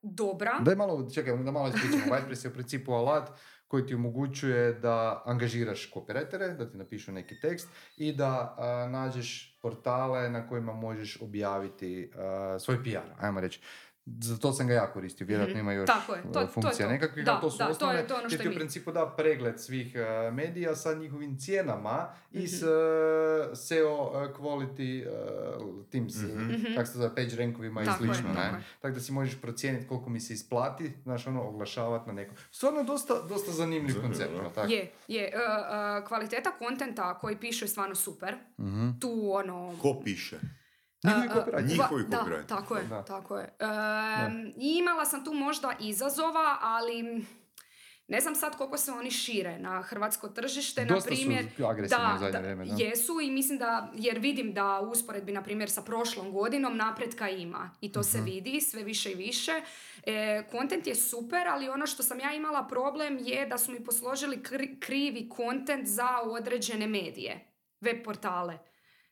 [0.03, 0.59] dobra.
[0.61, 2.15] Daj malo, čekaj, da malo ispričamo.
[2.15, 3.31] Whitepress je u principu alat
[3.71, 9.59] koji ti omogućuje da angažiraš copywritere, da ti napišu neki tekst i da uh, nađeš
[9.63, 12.21] portale na kojima možeš objaviti uh,
[12.61, 13.61] svoj PR, ajmo reći.
[14.07, 15.61] Za to sam ga ja koristio, vjerojatno Mhm.
[15.61, 16.93] ima još Tako je, to- uh, to je funkcija to.
[16.93, 18.45] nekakvih, Da, ali to su da, to je- osnovne, to je ono jer što ti
[18.45, 22.71] i u principu da pregled svih uh, medija sa njihovim cijenama iz Mhm.
[23.51, 26.75] uh, SEO uh, quality uh, teams, uh, Mhm.
[26.75, 28.59] kako se zove, page rankovima i Tako je, slično, tako ne?
[28.59, 28.65] je.
[28.81, 32.37] Tako da si možeš procijeniti koliko mi se isplati, znaš, ono, oglašavati na nekom.
[32.51, 34.69] Stvarno dosta, dosta zanimljiv koncept, tako?
[34.69, 35.33] Je, je.
[35.35, 35.41] Uh,
[36.03, 38.35] uh, kvaliteta kontenta koji pišu je stvarno super.
[38.59, 38.91] Mhm.
[38.93, 39.75] Tu ono...
[39.79, 40.39] Ko piše?
[41.05, 41.53] Njihovi.
[41.59, 43.05] Njih- Njihovi da, tako je, Da.
[43.05, 43.55] tako je.
[43.61, 47.25] Ehm, i imala sam tu možda izazova, ali
[48.09, 51.45] ne znam sad koliko se oni šire na hrvatsko tržište, na Dosta su primjer.
[51.61, 52.75] agresivni da, u zadnje da, vrijeme, da.
[52.79, 57.29] Jesu i mislim da, jer vidim da u usporedbi, na primjer, sa prošlom godinom napretka
[57.29, 58.05] ima i to Mhm.
[58.05, 59.53] se vidi sve više i više.
[60.05, 63.85] E, kontent je super, ali ono što sam ja imala problem je da su mi
[63.85, 67.47] posložili kri- krivi kontent za određene medije,
[67.81, 68.59] web portale.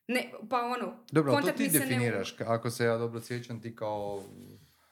[0.09, 2.97] Ne, pa ono, Dobro, ali to ti mi se ne- definiraš, ka- ako se ja
[2.97, 4.23] dobro sjećam, ti kao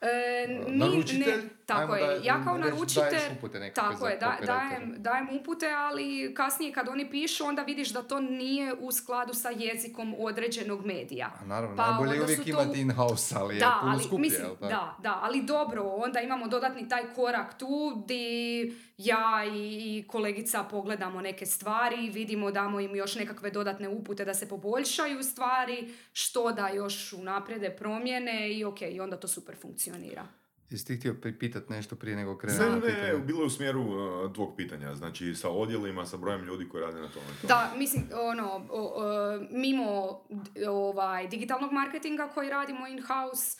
[0.02, 4.36] E, naručitelj, ne, tako ajmo je, da- ja kao naručitelj, upute nekakve tako je, da,
[4.42, 9.34] dajem, dajem upute, ali kasnije kad oni pišu, onda vidiš da to nije u skladu
[9.34, 11.32] sa jezikom određenog medija.
[11.42, 14.42] A naravno, Pa najbolje uvijek to- imati in-house, ali Da, je puno ali skuplje, mislim,
[14.42, 19.58] jel da, da, ali dobro, onda imamo dodatni taj korak tu di ja i,
[19.98, 25.22] i kolegica pogledamo neke stvari, vidimo, damo im još nekakve dodatne upute da se poboljšaju
[25.22, 30.26] stvari, što da još unaprijede promjene i ok, i onda to super funkcionira.
[30.70, 32.72] Jesi ti htio pitat nešto prije nego krenem?
[32.72, 36.44] Ne, ne, ne, bilo je u smjeru uh, tvog pitanja, znači sa odjelima, sa brojem
[36.44, 37.26] ljudi koji rade na tome.
[37.42, 40.20] Da, mislim, ono, o, o, mimo
[40.68, 43.56] ovaj, digitalnog marketinga koji radimo in-house,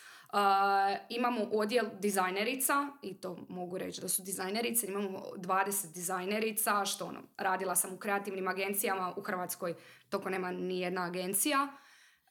[1.08, 7.22] imamo odjel dizajnerica, i to mogu reći da su dizajnerice, imamo 20 dizajnerica, što ono,
[7.38, 9.74] radila sam u kreativnim agencijama u Hrvatskoj,
[10.08, 11.68] toko nema ni jedna agencija.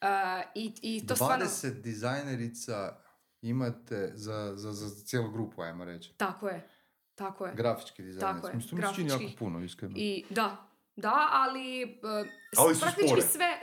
[0.02, 0.08] Uh,
[0.56, 1.46] i, i to 20 stvarno...
[1.84, 3.05] dizajnerica
[3.46, 6.14] imate za, za, za cijelu grupu, ajmo reći.
[6.18, 6.68] Tako je,
[7.16, 7.54] tako je.
[7.54, 8.36] Grafički dizajnerica.
[8.36, 9.24] Tako je, Mislim, mi grafički.
[9.24, 9.94] jako puno, iskreno.
[9.98, 13.22] I da, da, ali, uh, s- Ali su praktički spore.
[13.22, 13.60] sve...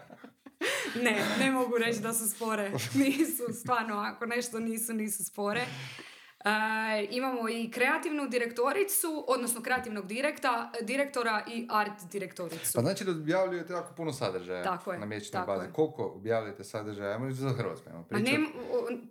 [0.95, 2.71] Ne, ne mogu reći da su spore.
[2.95, 5.65] Nisu, stvarno, ako nešto nisu, nisu spore.
[6.41, 6.49] E,
[7.07, 12.71] imamo i kreativnu direktoricu, odnosno kreativnog direkta, direktora i art direktoricu.
[12.75, 15.65] Pa znači da objavljujete jako puno sadržaja Tako je, na mjesečnoj bazi.
[15.65, 15.71] je.
[15.73, 17.11] Koliko objavljujete sadržaja?
[17.11, 18.27] Ajmo za Hrvatsku, ajmo A pričat.
[18.29, 18.39] ne,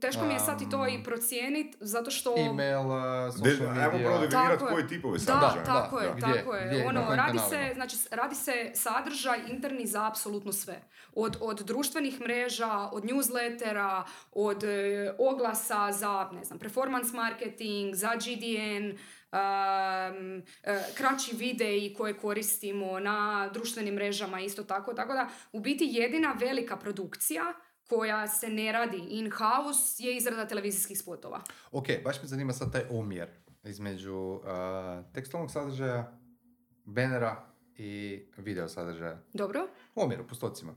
[0.01, 2.35] teško mi je sad i to i procijeniti, zato što...
[2.39, 4.09] Email, De, social ajmo media.
[4.09, 5.65] prvo definirati koje tipove Da, sadržaja.
[5.65, 6.15] tako Da, je, da.
[6.17, 6.35] Gdje?
[6.35, 6.67] tako je.
[6.67, 6.87] Gdje?
[6.87, 10.81] Ono, radi se, znači, radi se sadržaj interni za apsolutno sve.
[11.15, 14.69] Od, od društvenih mreža, od newslettera, od e,
[15.21, 23.51] oglasa za, ne znam, performance marketing, za GDN, um, e, kraći videi koje koristimo na
[23.55, 24.95] društvenim mrežama isto tako.
[24.95, 27.43] Tako da, u biti jedina velika produkcija
[27.89, 31.41] koja se ne radi in-house je izrada televizijskih spotova.
[31.73, 33.29] Ok, baš me zanima sad taj omjer
[33.65, 34.43] između uh,
[35.15, 36.19] tekstualnog sadržaja,
[36.85, 37.45] benera
[37.77, 39.23] i video sadržaja.
[39.33, 39.69] Dobro?
[39.95, 40.75] Omjer u postocima.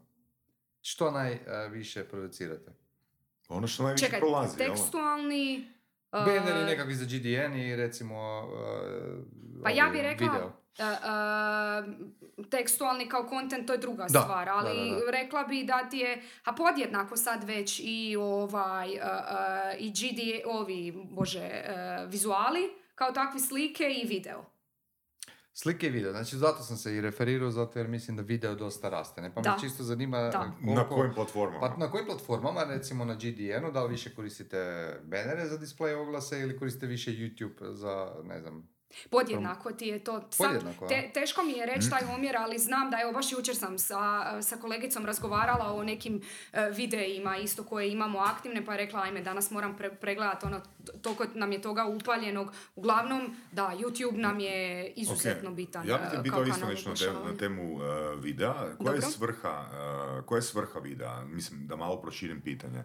[0.82, 2.72] Što najviše producirate?
[3.50, 4.70] Ono što najviše Čekaj, prolazi, jel?
[4.70, 5.68] tekstualni...
[6.12, 10.46] uh, Banner i nekakvi za GDN i recimo uh, Pa ja ovi, bih rekla, video.
[10.46, 10.86] uh,
[12.40, 15.12] uh, tekstualni kao kontent, to je druga Da, stvar, ali da, da, da.
[15.12, 20.20] rekla bi da ti je, a podjednako sad već i ovaj, uh, uh, i GD,
[20.46, 22.62] ovi, bože, uh, vizuali,
[22.96, 24.46] kao takvi slike i video.
[25.54, 28.90] Slike i video, znači zato sam se i referirao, zato jer mislim da video dosta
[28.90, 29.22] raste.
[29.22, 29.34] Ne?
[29.36, 29.52] Pa Da.
[29.52, 30.52] me čisto zanima Da.
[30.66, 30.74] koliko...
[30.74, 31.60] Na kojim platformama?
[31.60, 34.58] Pa na kojim platformama, recimo na GDN-u, da li više koristite
[35.04, 38.70] benere za display oglase ili koristite više YouTube za, ne znam,
[39.10, 40.22] Podjednako ti je to.
[40.30, 43.78] Sad, te, teško mi je reći taj omjer, ali znam da evo baš jučer sam
[43.78, 46.22] sa, sa kolegicom razgovarala o nekim
[46.54, 50.62] e, videima isto koje imamo aktivne, pa je rekla ajme danas moram pre, pregledati ono,
[51.02, 52.54] toliko nam je toga upaljenog.
[52.76, 55.56] Uglavnom, da, YouTube nam je izuzetno Ok.
[55.56, 57.38] bitan Ja bih e, pitao kao isto nešto na temu, na oglašavanja.
[57.38, 58.76] temu uh, videa.
[58.78, 59.66] Koja je, svrha,
[60.20, 61.26] uh, koja je svrha videa?
[61.26, 62.84] Mislim, da malo proširim pitanje.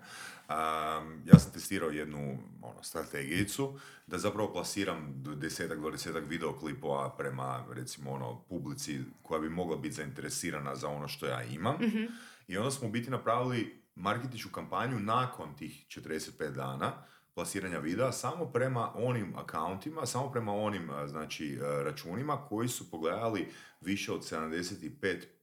[0.49, 8.11] Um, ja sam testirao jednu ono, strategijicu da zapravo plasiram desetak, dvadesetak videoklipova prema, recimo,
[8.11, 11.75] ono, publici koja bi mogla biti zainteresirana za ono što ja imam.
[11.75, 12.05] Mhm.
[12.49, 16.93] I onda smo u biti napravili marketičku kampanju nakon tih 45 dana
[17.35, 23.49] plasiranja videa samo prema onim akauntima, samo prema onim znači, a, računima koji su pogledali
[23.81, 24.21] više od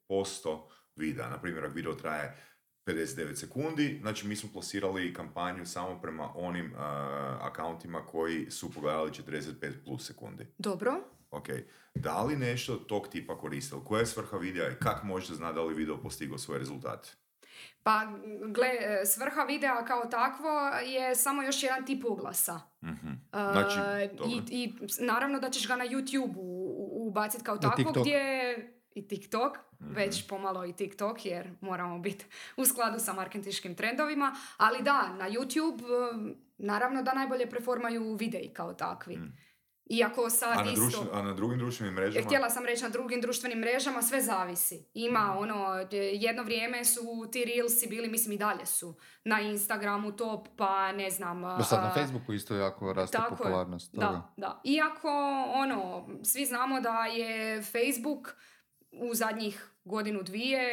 [0.09, 0.59] 75%
[0.95, 1.29] videa.
[1.29, 2.37] Na primjer, ako video traje
[2.85, 9.11] 59 sekundi, znači mi smo plasirali kampanju samo prema onim a, akauntima koji su pogledali
[9.11, 10.47] 45 plus sekundi.
[10.57, 10.93] Dobro.
[11.31, 11.47] Ok,
[11.95, 13.81] da li nešto tog tipa koristili?
[13.85, 17.09] Koja je svrha videa i kako možete znati da li video postigao svoje rezultate?
[17.83, 18.01] Pa,
[18.47, 20.49] gle, svrha videa kao takvo
[20.85, 22.59] je samo još jedan tip oglasa.
[22.83, 23.07] Mhm.
[23.07, 23.79] Uh, Znači,
[24.13, 24.41] i, dobro.
[24.49, 26.33] I naravno da ćeš ga na YouTube
[26.91, 27.97] ubaciti kao TikTok.
[27.97, 29.93] gdje i TikTok, Mhm.
[29.93, 32.25] već pomalo i TikTok jer moramo biti
[32.57, 38.49] u skladu sa marketinškim trendovima, ali da, na YouTube um, naravno da najbolje performaju videi
[38.49, 39.19] kao takvi.
[39.87, 40.81] Iako sad A na, isto...
[40.81, 42.25] društven- a na drugim društvenim E, mrežama?
[42.25, 44.85] Htjela sam reći na drugim društvenim mrežama, sve zavisi.
[44.93, 47.01] Ima ono, e, jedno vrijeme su
[47.31, 51.41] ti reelsi bili, mislim i dalje su, na Instagramu top, pa ne znam...
[51.57, 53.37] Do sad na a- Facebooku isto jako raste tako je.
[53.37, 54.05] popularnost toga.
[54.05, 54.61] Da, da.
[54.65, 55.09] Iako,
[55.47, 58.35] ono, svi znamo da je Facebook
[58.93, 60.63] u zadnjih godinu dvije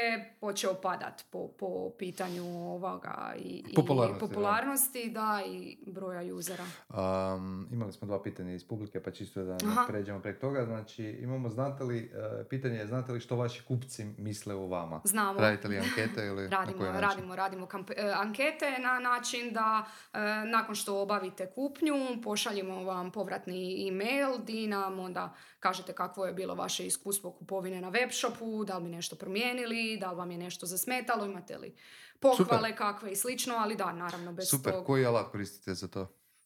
[0.41, 4.27] počeo padat po, po pitanju ovoga i, i Popularnosti, da.
[4.27, 5.43] popularnosti, da.
[5.47, 6.65] i broja usera.
[6.89, 9.85] Um, imali smo dva pitanja iz publike, pa čisto da Aha.
[9.89, 10.65] pređemo prek toga.
[10.65, 15.01] Znači, imamo, znate li, e, pitanje je, znate li što vaši kupci misle o vama?
[15.05, 15.41] Znamo.
[15.41, 17.09] Radite li ankete ili na Radimo, koji način?
[17.09, 21.95] radimo, radimo e, ankete na način da e, nakon što obavite kupnju
[22.25, 27.89] pošaljemo vam povratni e-mail di nam onda kažete kakvo je bilo vaše iskustvo kupovine na
[27.89, 31.75] web shopu, da li bi nešto promijenili, da li vam je nešto zasmetalo, imate li
[32.21, 34.87] pohvale kakve i slično, ali da, naravno bez Super, tog.
[34.87, 36.01] koji alat koristite za to?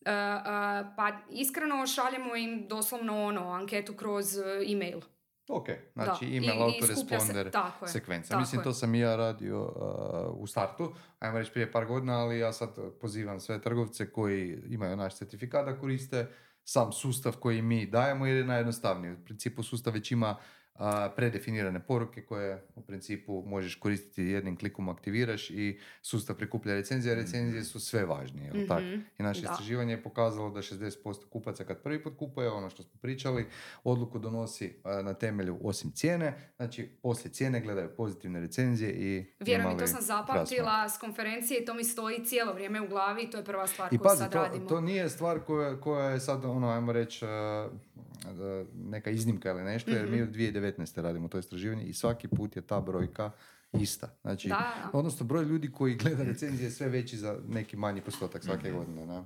[0.05, 0.45] E, e,
[0.97, 5.01] pa iskreno šaljemo im doslovno ono, anketu kroz e, e-mail.
[5.49, 7.53] Ok, znači Da, email se- autoresponder je,
[7.87, 8.29] sekvenca.
[8.29, 8.65] tako Mislim, je.
[8.65, 12.53] to sam i ja radio uh, u startu, ajmo reći prije par godina, ali ja
[12.53, 12.69] sad
[13.01, 16.27] pozivam sve trgovce koji imaju naš certifikat da koriste
[16.65, 19.13] sam sustav koji mi dajemo jer je najjednostavniji.
[19.13, 20.37] U principu sustav već ima
[20.75, 27.13] a, predefinirane poruke koje u principu možeš koristiti jednim klikom aktiviraš i sustav prikuplja recenzije,
[27.13, 28.81] a recenzije su sve važnije, tako?
[28.83, 29.51] Mhm, I naše da.
[29.51, 33.47] istraživanje je pokazalo da 60% kupaca kad prvi put kupuje, ono što smo pričali,
[33.85, 39.79] odluku donosi a, na temelju osim cijene, znači poslije cijene gledaju pozitivne recenzije i Vjerujem,
[39.79, 40.01] to sam krasno.
[40.17, 43.67] zapamtila s konferencije i to mi stoji cijelo vrijeme u glavi i to je prva
[43.67, 44.69] stvar I koju pazi, sad to, radimo.
[44.69, 47.31] to nije stvar koja, koja je sad, ono, ajmo reći, uh,
[48.75, 50.13] neka iznimka ili nešto, jer Mhm.
[50.13, 50.63] mi od 2019.
[50.97, 53.31] radimo to istraživanje i svaki put je ta brojka
[53.75, 54.09] ista.
[54.23, 58.45] Znači, Da, odnosno broj ljudi koji gleda recenzije je sve veći za neki manji postotak
[58.45, 58.79] svake Mhm.
[58.79, 59.07] godine.
[59.07, 59.25] Da.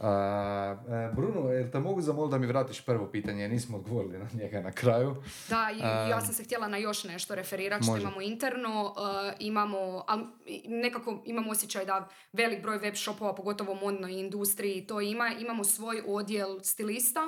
[0.00, 0.76] A,
[1.10, 4.26] e, Bruno, jel te mogu zamoliti da mi vratiš prvo pitanje, jer nismo odgovorili na
[4.34, 5.16] njega na kraju.
[5.48, 8.84] Da, i A, ja sam se htjela na još nešto referirati što imamo interno.
[8.84, 8.92] uh,
[9.40, 10.24] imamo, ali
[10.66, 15.30] nekako imamo osjećaj da velik broj web shopova, pogotovo u modnoj industriji, to ima.
[15.30, 17.20] Imamo svoj odjel stilista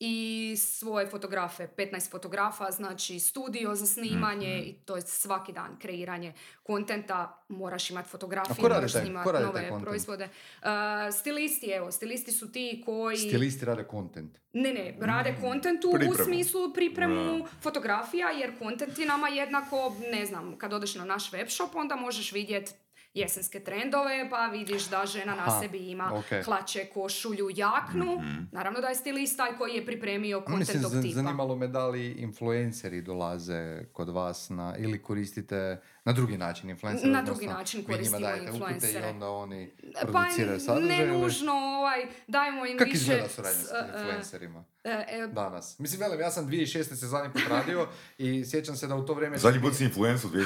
[0.00, 0.16] i
[0.58, 4.58] svoje fotografe, 15 fotografa, znači studio za snimanje Mhm.
[4.60, 9.82] i to je svaki dan kreiranje kontenta, moraš imati fotografije, moraš snimati nove content?
[9.82, 10.28] proizvode.
[10.62, 10.68] Uh,
[11.12, 13.16] stilisti, evo, stilisti su ti koji...
[13.18, 14.38] Stilisti rade content.
[14.52, 16.24] Ne, ne, rade kontentu u Pripremu.
[16.24, 19.76] smislu pripremu fotografija, jer kontent je nama jednako,
[20.12, 22.72] ne znam, kad odeš na naš web shop, onda možeš vidjeti
[23.14, 26.44] jesenske trendove, pa vidiš da žena na sebi ima ok.
[26.44, 28.22] hlače, košulju, jaknu.
[28.52, 31.14] Naravno da je stilist taj koji je pripremio kontent tog tipa.
[31.14, 37.12] zanimalo me da li influenceri dolaze kod vas na, ili koristite na drugi način influencere.
[37.12, 39.06] Na odnosno drugi način koristimo dajete upute i influencere.
[39.06, 40.98] onda oni Pa produciraju sadržaj.
[40.98, 42.96] ne nužno, ovaj, dajmo im Kako više...
[42.96, 45.78] izgleda suradnja s- s e, influencerima e, e, danas?
[45.78, 46.66] Mislim, velim, ja sam 2006.
[46.84, 47.88] se zadnji put radio
[48.18, 49.38] i sjećam se da u to vrijeme...
[49.38, 50.44] Zadnji put si influencu 2016.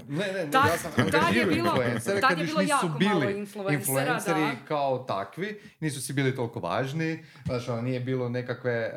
[0.08, 2.50] Ne, ne, ne, Tad- ja sam tad je angažirao bilo- influencere tad kad je još
[2.50, 3.38] bilo nisu bili
[3.70, 4.52] influenceri da.
[4.68, 8.92] kao takvi, nisu si bili toliko važni, znaš, ono, nije bilo nekakve,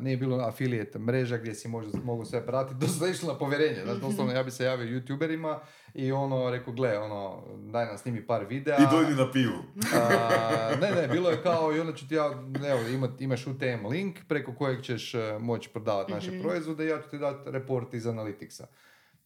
[0.00, 3.80] nije bilo affiliate mreža gdje si možda, mogu sve pratiti, dosta je išlo na povjerenje,
[3.84, 5.51] znaš, doslovno ja bi se javio youtuberima
[5.94, 8.76] i ono, rekao, gle, ono, daj nam snimi par videa.
[8.76, 9.58] I dojdi na pivu.
[9.94, 10.30] A,
[10.80, 12.30] ne, ne, bilo je kao i onda ću ti ja,
[12.66, 16.42] evo, ima, imaš UTM link preko kojeg ćeš e, moći prodavati naše Mhm.
[16.42, 18.64] proizvode i ja ću ti dati report iz Analyticsa.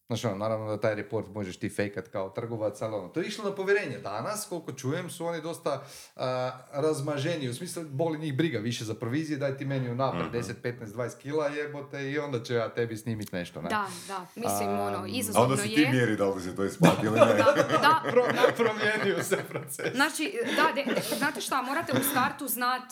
[0.07, 3.27] Znači, ono, naravno da taj report možeš ti fejkat kao trgovac, ali ono, to je
[3.27, 3.99] išlo na povjerenje.
[3.99, 5.83] Danas, koliko čujem, su oni dosta
[6.17, 10.53] a, razmaženi, u smislu, boli njih briga više za provizije, daj ti meni unaprijed 10,
[10.63, 13.69] 15, 20 kila jebote i onda ću ja tebi snimit nešto, ne?
[13.69, 15.91] Da, da, mislim, A, ono, A izazovno onda si ti je.
[15.91, 17.27] mjeri da li se to isplati ili ne.
[17.27, 18.25] Da, da, Pro,
[18.57, 19.93] promijenio se proces.
[19.95, 22.83] Znači, da, de- de- znate šta, morate u startu znat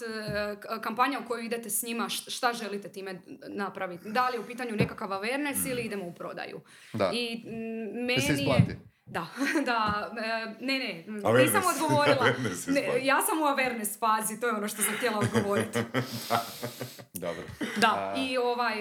[0.57, 4.09] k- kampanja u koju idete s njima, šta želite time napraviti.
[4.09, 6.61] Da li je u pitanju nekakav awareness ili idemo u prodaju.
[6.92, 7.04] Da.
[7.12, 7.43] I
[8.17, 8.81] Da se meni je...
[9.07, 9.27] Da,
[9.67, 11.43] da, e, ne, ne, Awareness.
[11.45, 12.27] nisam odgovorila.
[12.67, 15.79] Ne, ja sam u awareness fazi, to je ono što sam htjela odgovoriti.
[17.14, 17.43] Dobro.
[17.77, 18.75] Da, A- i ovaj,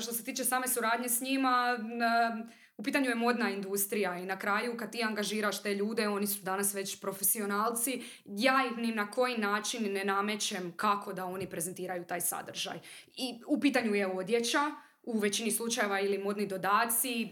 [0.00, 4.38] što se tiče same suradnje s njima, n- u pitanju je modna industrija i na
[4.38, 9.10] kraju kad ti angažiraš te ljude, oni su danas već profesionalci, ja ih ni na
[9.10, 12.78] koji način ne namećem kako da oni prezentiraju taj sadržaj.
[13.08, 14.70] I u pitanju je odjeća,
[15.08, 17.26] u većini slučajeva ili modni dodaci,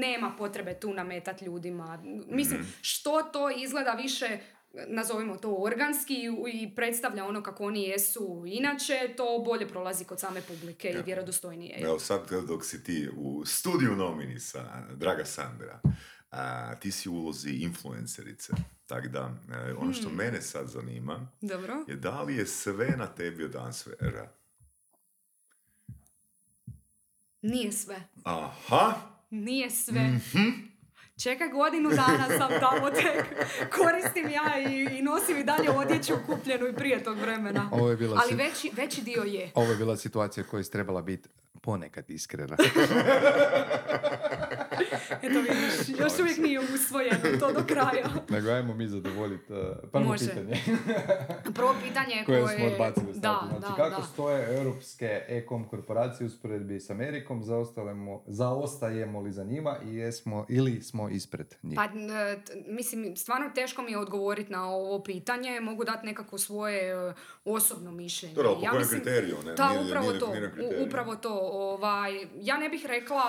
[0.00, 1.98] nema potrebe tu nametati ljudima.
[2.28, 4.38] Mislim, što to izgleda više
[4.88, 6.14] nazovimo to organski
[6.52, 11.76] i- predstavlja ono kako oni jesu inače, to bolje prolazi kod same publike i vjerodostojnije.
[11.76, 11.84] je.
[11.84, 15.80] Evo sad dok si ti u studiju nomini sa Draga Sandra,
[16.30, 18.52] a, ti si u ulozi influencerice.
[18.86, 19.30] Tako da,
[19.68, 21.84] e, ono što mene sad zanima Dobro.
[21.88, 24.32] je da li je sve na tebi od ansvera.
[27.42, 27.96] Nije sve.
[28.24, 28.92] Aha,
[29.30, 30.00] Nije sve.
[30.00, 30.48] Mhm.
[31.16, 33.24] Čekaj, godinu dana sam tamo tek.
[33.72, 37.68] Koristim ja i, i nosim i dalje odjeću kupljenu i prije tog vremena.
[37.72, 39.50] Ovo je bila Ali si- veći, veći dio je.
[39.54, 41.28] Ovo je bila situacija koja je trebala biti
[41.62, 42.56] ponekad iskrena.
[45.12, 48.08] Eto vidiš, još uvijek nije usvojeno to do kraja.
[48.30, 49.58] Nego ajmo mi zadovoljiti uh,
[49.92, 50.26] prvo Može.
[50.26, 50.54] pitanje
[51.54, 52.56] Prvo pitanje koje koje...
[52.56, 53.42] smo odbacili Da.
[53.48, 54.06] Znači, da, kako da.
[54.06, 60.82] stoje europske e-com korporacije usporedbi s Amerikom, zaostajemo, zaostajemo li za njima i jesmo ili
[60.82, 61.76] smo ispred njih?
[61.76, 62.08] Pa, n-
[62.42, 65.60] t- mislim, stvarno teško mi je odgovoriti na ovo pitanje.
[65.60, 68.34] Mogu dati nekako svoje e, osobno mišljenje.
[68.34, 69.54] Dobro, po ja kojem mislim, kriteriju, ne?
[69.54, 70.32] Da, Nije- upravo nije to.
[70.86, 71.38] Upravo to.
[71.42, 73.22] Ovaj, ja ne bih rekla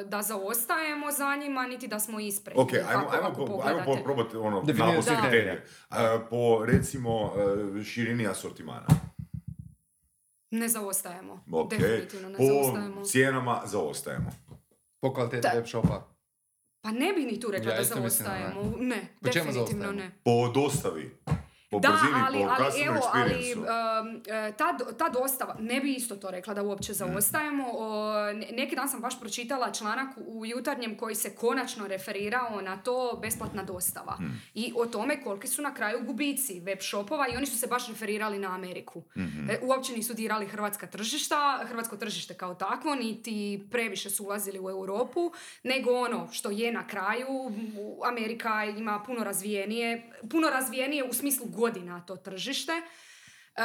[0.00, 2.56] e, da zaostajemo za njima, niti da smo ispred.
[2.58, 5.20] Ok, ajmo, ajmo, po, ajmo po, probati ono, naposled Da.
[5.20, 5.64] kriterije.
[5.90, 7.32] A, po, recimo,
[7.76, 8.86] e, širini asortimana.
[10.50, 11.44] Ne zaostajemo.
[11.52, 11.70] Ok.
[11.70, 13.04] Definitivno ne po zaostajemo.
[13.04, 14.30] cijenama zaostajemo.
[15.00, 16.08] Po kvaliteti web shopa.
[16.80, 18.86] Pa ne bih ni tu rekla Ja da isto mislim ne.
[18.86, 19.92] Ne, Po definitivno zaostajemo?
[19.92, 20.10] ne.
[20.24, 21.16] Po dostavi.
[21.70, 23.64] Po da, brzini, ali, po ali evo, ali um,
[24.26, 24.64] e, ta,
[24.98, 26.66] ta dostava, ne bi isto to rekla da Mm.
[26.66, 27.64] uopće zaostajemo.
[27.68, 32.76] O, ne- neki dan sam baš pročitala članak u jutarnjem koji se konačno referirao na
[32.76, 34.16] to besplatna dostava.
[34.20, 34.42] Mm.
[34.54, 37.88] I o tome koliki su na kraju gubici web shopova i oni su se baš
[37.88, 39.02] referirali na Ameriku.
[39.16, 39.50] Mhm.
[39.50, 43.28] E, uopće nisu dirali hrvatska tržišta, hrvatsko tržište kao takvo, niti
[43.70, 47.52] previše su ulazili u Europu, nego ono što je na kraju,
[48.04, 52.72] Amerika ima puno razvijenije, puno razvijenije u smislu godina to tržište.
[52.72, 53.62] E,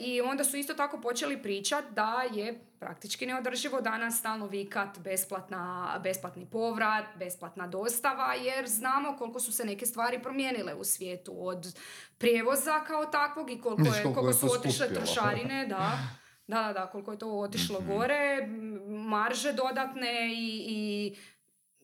[0.00, 5.62] I onda su isto tako počeli pričat da je praktički neodrživo danas stalno vikat besplatna,
[6.02, 11.78] besplatni povrat, besplatna dostava, jer znamo koliko su se neke stvari promijenile u svijetu od
[12.18, 15.98] prijevoza kao takvog i koliko, je, koliko koliko je su otišle trošarine, da.
[16.46, 17.88] Da, da, da, koliko je to otišlo Mhm.
[17.88, 18.46] gore,
[18.88, 21.16] marže dodatne i, i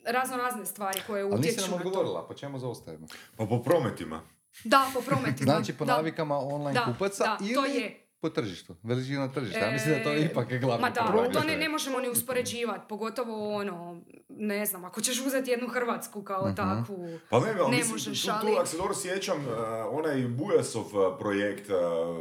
[0.06, 1.88] razno razne stvari koje Ali nisi utječu nam na to.
[1.88, 3.06] odgovorila, po čemu zaostajemo?
[3.36, 4.22] Pa po prometima.
[4.64, 5.44] Da, po prometima.
[5.46, 5.92] Znači po da.
[5.92, 8.04] navikama online Da, kupaca da, ili to je.
[8.20, 9.58] po tržištu, veličina tržišta.
[9.58, 11.32] Ja mislim da to E, ipak je glavni Ma da, problem.
[11.32, 16.22] to ne, ne možemo ni uspoređivati, pogotovo ono, ne znam, ako ćeš uzeti jednu Hrvatsku
[16.22, 16.54] kao Mhm.
[16.56, 17.18] takvu.
[17.30, 19.52] Pa ne, ali Ne mislim, možeš, tu, tu, ali- ako se dobro sjećam, uh,
[19.90, 21.76] onaj Bujasov uh, projekt uh,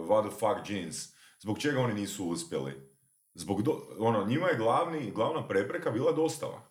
[0.07, 0.95] What the fuck jeans,
[1.39, 2.73] zbog čega oni nisu uspjeli?
[3.33, 6.66] Zbog, do, ono, njima je glavni, glavna prepreka bila dostava.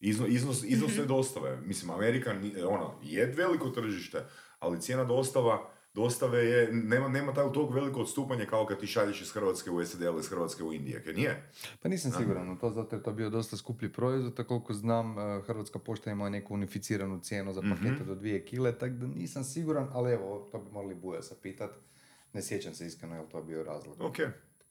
[0.00, 0.96] Izno, iznos, iznos Mhm.
[0.96, 1.56] te dostave.
[1.58, 2.34] Mislim, Amerika
[2.64, 4.24] ono, je veliko tržište,
[4.58, 5.58] ali cijena dostava,
[5.94, 9.84] dostave je, nema, nema taj tog veliko odstupanje kao kad ti šalješ iz Hrvatske u
[9.84, 11.50] SAD ili iz Hrvatske u Indije, kaj nije.
[11.82, 15.18] Pa nisam siguran u to, zato jer to bio dosta skuplji proizvod, tako koliko znam,
[15.18, 18.06] eh, Hrvatska pošta ima neku unificiranu cijenu za pakete Mhm.
[18.06, 21.70] do dvije kile, tako da nisam siguran, ali evo, to bi morali Buja pitat.
[22.32, 23.96] Ne sjećam se iskreno je li to bio razlog.
[24.00, 24.16] Ok,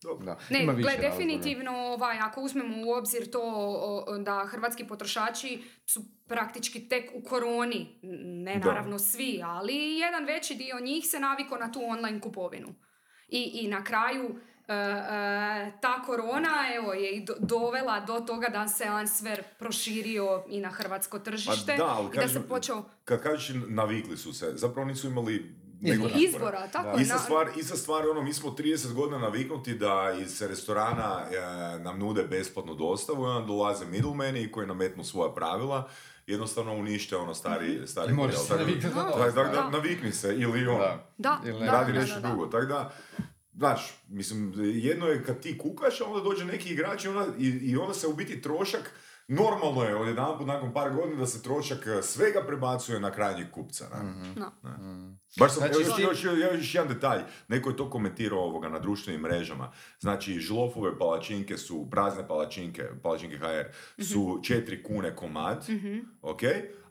[0.05, 0.25] dobro.
[0.25, 0.37] Da.
[0.49, 6.89] Ne, gle, definitivno, ovaj, ako uzmemo u obzir to o, da hrvatski potrošači su praktički
[6.89, 7.99] tek u koroni,
[8.43, 8.67] ne Da.
[8.67, 12.75] naravno svi, ali jedan veći dio njih se naviko na tu online kupovinu.
[13.27, 14.35] I, i na kraju
[14.67, 20.43] e, e, ta korona evo, je i do- dovela do toga da se Answer proširio
[20.49, 24.17] i na hrvatsko tržište Pa da, ali i da kažem, se počeo Kad kažeš navikli
[24.17, 25.55] su se, zapravo nisu imali
[25.93, 26.67] Izbora.
[26.67, 26.97] tako Da.
[26.97, 27.01] je.
[27.01, 31.99] Ista stvar, ista stvar, ono, mi smo 30 godina naviknuti da iz restorana e, nam
[31.99, 35.89] nude besplatnu dostavu i onda dolaze middlemani koji nametnu svoja pravila,
[36.27, 38.67] jednostavno unište ono stari, stari I moraš model.
[39.53, 41.07] Tako navikni se ili ono, Da.
[41.17, 42.45] Da, Ili radi nešto drugo.
[42.45, 42.93] Tako da,
[43.53, 47.47] znaš, mislim, jedno je kad ti kukaš, a onda dođe neki igrač i onda, i,
[47.47, 48.91] i onda se u biti trošak,
[49.27, 53.85] normalno je odjedanput nakon par godina da se trošak e, svega prebacuje na krajnjeg kupca.
[53.93, 54.13] ne?
[54.35, 54.51] No.
[55.39, 58.39] Baš sam, Znači, evo još, ti- još, još, još jedan detalj, neko je to komentirao
[58.39, 59.71] ovoga na društvenim mrežama.
[59.99, 63.63] Znači, žlofove palačinke su, prazne palačinke, palačinke HR,
[64.03, 65.65] su 4 kune komad,
[66.21, 66.41] ok?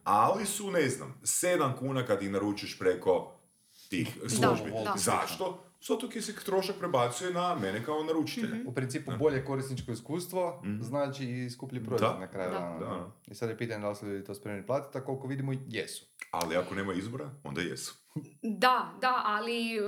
[0.04, 3.40] Ali su, ne znam, 7 kuna kad ih naručiš preko
[3.88, 4.70] tih službi.
[4.84, 4.92] da.
[4.96, 5.64] Zašto?
[5.88, 8.56] Zato jer se trošak prebacuje na mene kao naručitelja.
[8.66, 12.18] U principu bolje korisničko iskustvo znači i skuplji proizvod Da.
[12.18, 12.58] na kraju Da.
[12.58, 12.78] dana.
[12.78, 13.10] Da.
[13.26, 16.06] I sad je pitanje da li su ljudi to spremni platiti, a koliko vidimo jesu.
[16.30, 17.94] Ali ako nema izbora, onda jesu.
[18.42, 19.80] Da, da, ali e,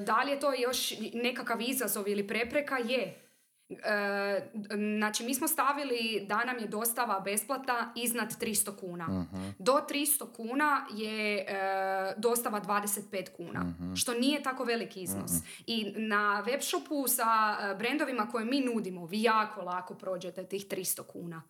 [0.00, 2.76] da li je to još nekakav izazov ili prepreka?
[2.78, 3.23] Je.
[3.68, 4.50] E,
[4.98, 9.26] znači, mi smo stavili da nam je dostava besplatna iznad 300 kuna.
[9.58, 15.30] Do 300 kuna je e, dostava 25 kuna, što nije tako veliki iznos.
[15.66, 21.02] I na webshopu sa e, brendovima koje mi nudimo, vi jako lako prođete tih 300
[21.06, 21.42] kuna.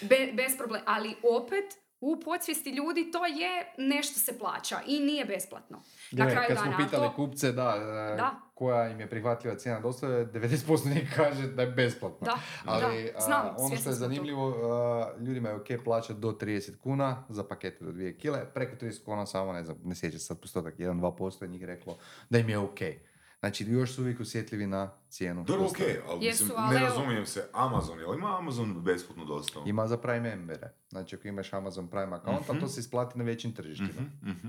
[0.00, 0.84] Be, bez problema.
[0.86, 5.82] Ali opet, u podsvijesti ljudi to je nešto se plaća i nije besplatno.
[6.12, 7.74] Na Gle, kraju kad smo dana, pitali to- kupce da,
[8.12, 8.30] e, Da.
[8.54, 12.18] koja im je prihvatljiva cijena dostave, 90% njih kaže da je besplatno.
[12.22, 16.30] Da, Ali da, a, znam, ono što je zanimljivo, a, ljudima je ok plaćati do
[16.30, 20.20] 30 kuna za pakete do 2 kile, preko 30 kuna samo, ne znam, ne sjećam
[20.20, 21.96] sad postotak, 1-2% je njih reklo
[22.30, 22.78] da im je ok.
[23.42, 25.44] Znači, još su uvijek osjetljivi na cijenu.
[25.44, 26.00] Dobro, ok, dostave.
[26.08, 29.68] ali Jesu, mislim, ali ne evo- razumijem se, Amazon, jel ima Amazon besplatnu dostavu?
[29.68, 30.72] Ima za Prime membere.
[30.88, 32.56] Znači, ako imaš Amazon Prime account, Mhm.
[32.56, 34.02] a to se isplati na većim tržištima.
[34.24, 34.48] Mhm.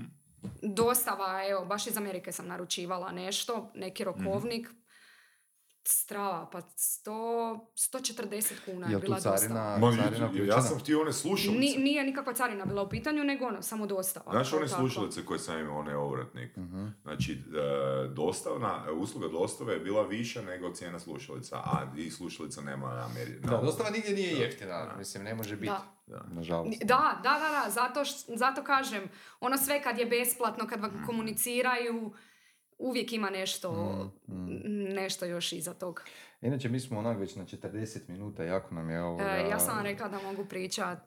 [0.64, 4.68] Dostava, evo, baš iz Amerike sam naručivala nešto, neki rokovnik,
[5.86, 9.36] strava, pa 100, 140 kuna je bila dostava.
[9.36, 11.58] carina, Ma, carina ja sam htio one slušalice.
[11.58, 14.32] Ni, nije nikakva carina bila u pitanju, nego ono, samo dostava.
[14.32, 16.56] Znaš one slušalice koje sam imao, onaj ovratnik?
[16.56, 16.86] Mhm.
[17.02, 17.38] Znači, e,
[18.08, 23.40] dostavna, usluga dostave je bila viša nego cijena slušalica, a i slušalica nema na Ameri-
[23.40, 24.96] na Da, dostava nigdje nije jeftina, Da.
[24.98, 25.72] mislim, ne može biti,
[26.06, 26.24] Da.
[26.28, 26.78] nažalost.
[26.80, 29.02] Da, da, da, da, zato, š- zato kažem,
[29.40, 32.12] ono sve kad je besplatno, kad vam komuniciraju,
[32.84, 34.10] uvijek ima nešto,
[34.94, 36.02] nešto još iza toga.
[36.42, 39.20] Inače, mi smo onak već na 40 minuta, jako nam je ovo...
[39.22, 40.98] E, ja sam vam rekla da mogu pričat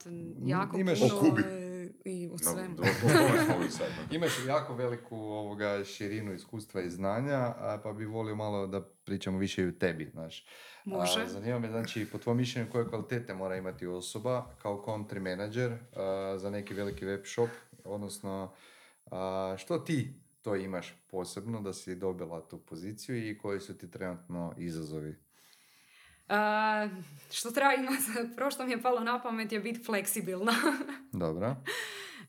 [0.44, 1.16] jako imaš- puno.
[1.16, 1.42] O Kubi.
[1.42, 1.68] e,
[2.04, 2.76] i u svemu.
[2.78, 4.16] no.
[4.16, 9.38] Imaš jako veliku ovoga, širinu iskustva i znanja, a, pa bi volio malo da pričamo
[9.38, 10.46] više i o tebi, znaš.
[10.84, 11.22] Može.
[11.22, 15.72] A, zanima me, znači, po tvojom mišljenju koje kvalitete mora imati osoba kao country manager
[15.96, 17.50] a, za neki veliki web shop,
[17.84, 18.52] odnosno
[19.10, 23.90] a, što ti to imaš posebno da si dobila tu poziciju i koji su ti
[23.90, 25.16] trenutno izazovi?
[26.28, 26.88] A,
[27.30, 28.04] što treba imati,
[28.36, 30.52] prvo što mi je palo na pamet je biti fleksibilna.
[31.12, 31.56] Dobro.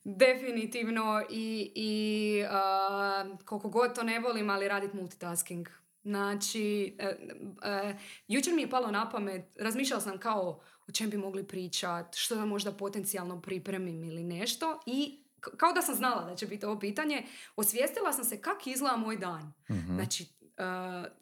[0.03, 5.67] Definitivno i, i a, koliko god to ne volim, ali raditi multitasking.
[6.03, 7.97] Znači, e,
[8.27, 12.35] jučer mi je palo na pamet, razmišljala sam kao o čem bi mogli pričat, što
[12.35, 15.23] da možda potencijalno pripremim ili nešto i
[15.57, 17.25] kao da sam znala da će biti ovo pitanje,
[17.55, 19.53] osvijestila sam se kak izgleda moj dan.
[19.69, 19.95] Mhm.
[19.95, 20.38] Znači,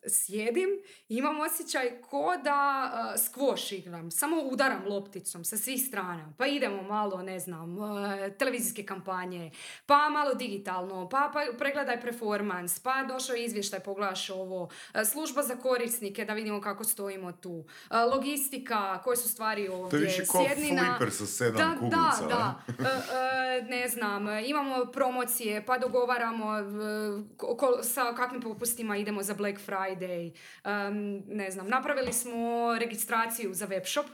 [0.08, 0.70] sjedim
[1.10, 4.12] i imam osjećaj ko da uh, squash igram.
[4.12, 6.34] Samo udaram lopticom sa svih strana.
[6.38, 7.88] Pa idemo malo, ne znam, uh,
[8.32, 9.52] televizijske kampanje,
[9.86, 14.70] pa malo digitalno, pa, pa pregledaj performance, pa došao je izvještaj, pogledaš ovo, uh,
[15.04, 17.66] služba za korisnike, da vidimo kako stojimo tu, uh,
[18.12, 18.68] logistika,
[18.98, 22.28] koje su stvari ovdje, To je više kao sjedni na- flipper sa sedam da, kuglica.
[22.28, 22.98] Da, da.
[23.62, 26.48] Ne znam, imamo promocije, pa dogovaramo
[27.38, 30.34] ko- ko- sa kakvim popustima idemo za Black Friday.
[30.64, 34.06] Em, ne znam, napravili smo registraciju za webshop.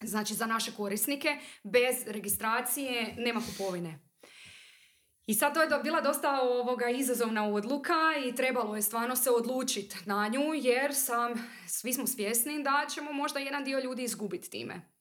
[0.00, 1.28] Znači za naše korisnike.
[1.64, 3.98] Bez registracije nema kupovine.
[5.26, 7.94] I sad to je bila dosta ovoga izazovna odluka
[8.26, 13.12] i trebalo je stvarno se odlučiti na nju jer sam, svi smo svjesni da ćemo
[13.12, 14.97] možda jedan dio ljudi izgubiti time.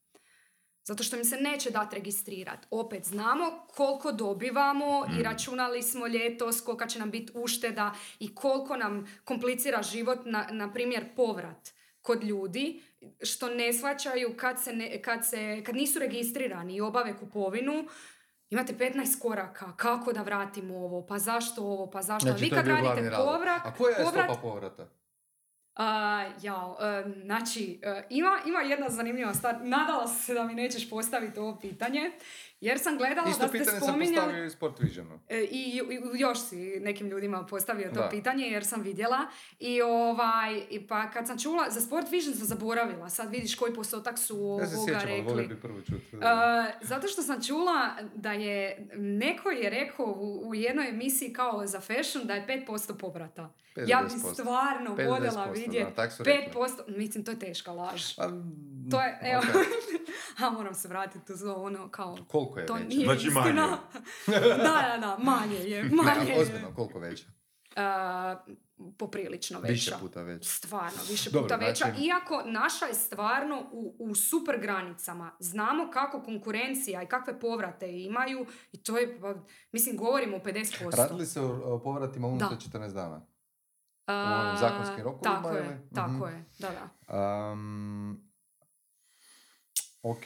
[0.88, 2.68] Zato što im se neće dati registrirati.
[2.72, 8.78] Opet znamo koliko dobivamo i računali smo ljetos kolika će nam biti ušteda i koliko
[8.78, 12.82] nam komplicira život, na, na primjer povrat kod ljudi
[13.22, 17.88] što ne shvaćaju kad, se ne, kad, se, kad nisu registrirani i obave kupovinu
[18.50, 22.30] Imate 15 koraka, kako da vratimo ovo, pa zašto ovo, pa zašto.
[22.30, 24.88] Znači, Vi kad radite povrat, A koja je povrat, stopa povrata?
[25.78, 29.56] A, jao, e, znači, e, ima, ima jedna zanimljiva stvar.
[29.64, 32.12] Nadala se da mi nećeš postaviti ovo pitanje,
[32.62, 35.20] jer sam gledala Isto da ste pitanje sam postavio i Sport Visionu.
[35.30, 35.82] E, I,
[36.16, 38.10] i još si nekim ljudima postavio to Da.
[38.10, 39.18] pitanje jer sam vidjela.
[39.60, 43.10] I ovaj, i pa kad sam čula, za Sport Vision sam zaboravila.
[43.10, 45.48] Sad vidiš koji postotak su Ja se ovoga sjećam, rekli.
[45.48, 46.16] bi prvo čuti.
[46.16, 46.22] Uh,
[46.82, 51.80] zato što sam čula da je, neko je rekao u, u jednoj emisiji kao za
[51.80, 53.54] fashion da je 5% povrata.
[53.88, 54.34] Ja bi 50%.
[54.34, 56.54] stvarno 50%, voljela vidjeti tak su rekli.
[56.62, 58.16] 5%, mislim to je teška laž.
[58.16, 58.30] Pa,
[58.88, 59.56] To je, evo, ok.
[60.40, 62.86] a moram se vratiti uz ono kao, Koliko je to veća?
[62.86, 63.42] nije Znači istina.
[63.42, 63.62] manje.
[64.58, 67.26] da, da, da, manje je, manje Ne, ozbiljno, koliko veća?
[67.70, 68.56] Uh,
[68.94, 69.72] poprilično veća.
[69.72, 70.50] Više puta veća.
[70.50, 71.86] Stvarno, više puta veća.
[71.86, 75.32] znači- Iako naša je stvarno u, u super granicama.
[75.40, 79.36] Znamo kako konkurencija i kakve povrate imaju i to je, pa,
[79.72, 80.96] mislim, govorimo o 50%.
[80.98, 82.56] Radili se o, o povratima unutar Da.
[82.80, 83.22] 14 dana?
[84.06, 85.58] A, ovim zakonskim rokovima Tako ili?
[85.60, 86.24] je, tako Mhm.
[86.26, 87.52] je, da, da.
[87.52, 88.27] Um,
[90.04, 90.24] ok,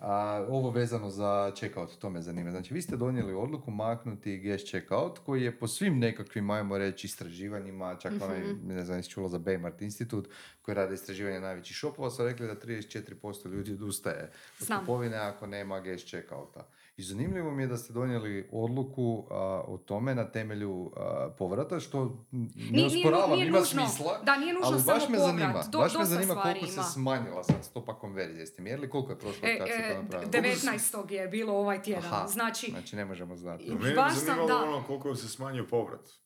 [0.00, 0.12] A,
[0.48, 2.50] ovo vezano za checkout, to me zanima.
[2.50, 7.06] Znači, vi ste donijeli odluku maknuti guest checkout, koji je po svim nekakvim, ajmo reći,
[7.06, 8.68] istraživanjima, čak onaj, Mhm.
[8.68, 10.28] ne znam, čula za Baymart institut,
[10.62, 15.80] koji rade istraživanje najvećih shopova, su rekli da 34% ljudi odustaje od kupovine ako nema
[15.80, 16.68] guest checkouta.
[16.96, 19.34] I zanimljivo mi je da ste donijeli odluku a,
[19.66, 23.86] o tome na temelju a, povrata, što ne Nije- nije- osporavam, nije ima nužno.
[23.86, 24.18] smisla.
[24.20, 25.36] Da, nije nužno ali baš samo me povrat.
[25.36, 26.82] zanima, Do- baš me zanima koliko se ima.
[26.84, 28.40] smanjila sad stopa konverzije.
[28.40, 30.30] Jeste mjerili koliko je prošlo E, kad ste e, to napravili?
[30.32, 31.10] 19.
[31.10, 32.04] je bilo ovaj tjedan.
[32.06, 33.70] Aha, Znači, Znači ne možemo znati.
[33.72, 34.64] Mene Baš bi sam, zanimalo da.
[34.66, 36.25] ono koliko se smanjio povrat.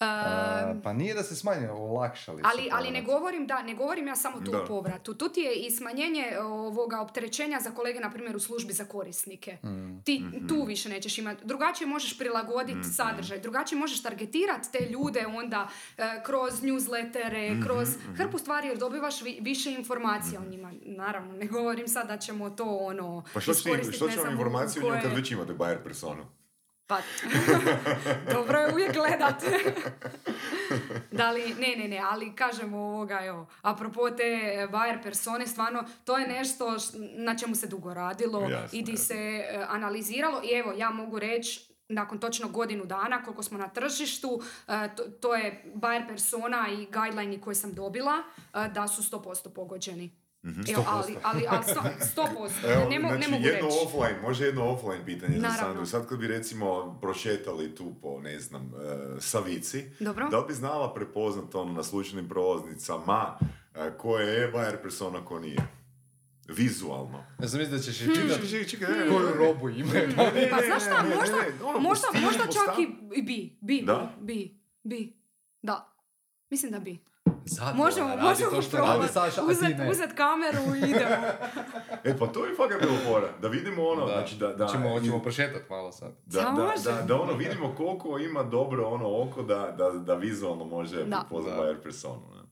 [0.00, 3.06] Um, pa nije da se smanjio, olakšali Ali, su ali ne povrat.
[3.10, 4.62] govorim da, ne govorim ja samo tu Da.
[4.62, 5.14] o povratu.
[5.14, 9.56] Tu ti je i smanjenje ovoga opterećenja za kolege, na primjer, u službi za korisnike.
[9.64, 10.02] Mm.
[10.02, 10.16] Ti
[10.48, 11.44] tu više nećeš imati.
[11.44, 15.68] Drugačije možeš prilagoditi sadržaj, drugačije možeš targetirati te ljude onda
[15.98, 20.72] e, kroz newslettere, kroz hrpu stvari jer dobivaš vi- više informacija o njima.
[20.82, 24.36] Naravno, ne govorim sad da ćemo to ono Pa što će, iskoristit, što će vam
[25.02, 26.37] kad već imate buyer personu?
[26.88, 26.98] Pa,
[28.34, 29.42] dobro je uvijek gledat.
[31.10, 34.24] da li, ne, ne, ne, ali kažem ovoga, evo, apropo te
[34.72, 38.96] buyer persone, stvarno, to je nešto š- na čemu se dugo radilo i jasno.
[38.96, 43.68] se e, analiziralo i evo, ja mogu reći, nakon točno godinu dana koliko smo na
[43.68, 48.12] tržištu, e, to, to je buyer persona i guideline koje sam dobila,
[48.54, 50.27] e, da su 100% pogođeni.
[50.44, 51.82] Evo, ali, ali, ali sto-
[52.16, 53.78] 100%, Evo, ne, mo- znači, ne mogu jedno reći.
[53.84, 55.58] offline, može jedno offline pitanje za Naravno.
[55.60, 55.86] Sandru.
[55.86, 58.62] Sad kad bi recimo prošetali tu po, ne znam,
[59.16, 60.28] e, Savici, Dobro.
[60.28, 63.38] da li bi znala prepoznat ono na slučajnim prolaznicama
[63.76, 65.58] e, ko je buyer persona, ko nije?
[66.48, 67.24] vizualno.
[67.42, 67.98] Ja sam mislio da ćeš
[68.68, 72.06] čitati koju robu ne, Pa ne, znaš šta, ne, ne, možda, ne, ne, ono, možda,
[72.06, 72.78] postići, možda čak
[73.16, 74.12] i bi, bi, Da?
[74.20, 75.16] bi, bi,
[75.62, 75.94] da.
[76.50, 76.98] Mislim da bi.
[77.48, 79.08] Zato Možemo, radi možemo to što radi.
[79.08, 79.90] Saša, Uzet, ne.
[79.90, 81.16] uzet kameru i idemo.
[82.04, 83.28] E, pa to je fakat bilo fora.
[83.42, 84.12] Da vidimo ono, Da.
[84.12, 84.48] znači da...
[84.48, 86.12] da Hoćemo, hoćemo prošetat malo sad.
[86.26, 86.82] Da, da, može.
[86.84, 91.16] da, da ono vidimo koliko ima dobro ono oko da, da, da vizualno može Da.
[91.20, 91.62] prepoznat Da.
[91.62, 92.22] buyer personu.
[92.34, 92.42] Ne?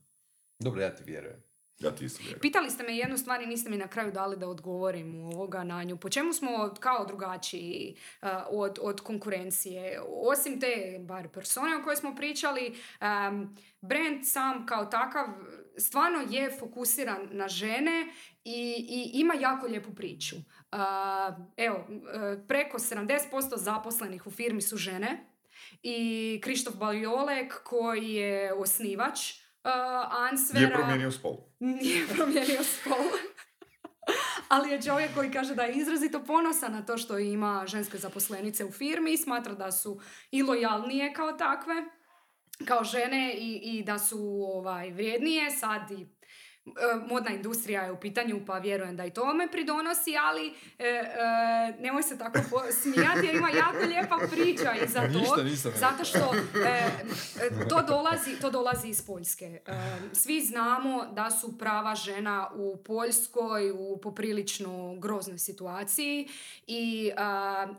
[0.59, 1.46] Dobro, ja ti vjerujem.
[1.79, 2.39] Ja ti isto vjerujem.
[2.41, 5.63] Pitali ste me jednu stvar i niste mi na kraju dali da odgovorim u ovoga
[5.63, 5.97] na nju.
[5.97, 10.01] Po čemu smo kao drugačiji uh, od, od konkurencije?
[10.07, 15.25] Osim te bar persone o kojoj smo pričali, um, brand sam kao takav
[15.77, 18.13] stvarno je fokusiran na žene
[18.43, 20.35] i, i ima jako lijepu priču.
[20.35, 25.25] Uh, evo, uh, preko 70% zaposlenih u firmi su žene
[25.83, 29.46] i Krištof Baljolek koji je osnivač
[30.11, 30.65] Ansvera...
[30.65, 31.37] Je promijenio spol.
[31.59, 32.97] Nije promijenio spol.
[34.49, 38.65] Ali je čovjek koji kaže da je izrazito ponosan na to što ima ženske zaposlenice
[38.65, 40.01] u firmi i smatra da su
[40.31, 41.73] i lojalnije kao takve,
[42.65, 44.19] kao žene i, i da su
[44.53, 45.51] ovaj, vrijednije.
[45.51, 46.16] Sad i
[47.07, 51.07] modna industrija je u pitanju pa vjerujem da i tome pridonosi, ali e, e,
[51.79, 52.39] nemoj se tako
[52.81, 55.45] smijati jer ima jako lijepa priča iza Ništa tog.
[55.45, 56.89] nisam Zato što e,
[57.41, 59.45] e, to, dolazi, to dolazi iz Poljske.
[59.45, 59.59] E,
[60.13, 66.27] svi znamo da su prava žena u Poljskoj u poprilično groznoj situaciji
[66.67, 67.11] i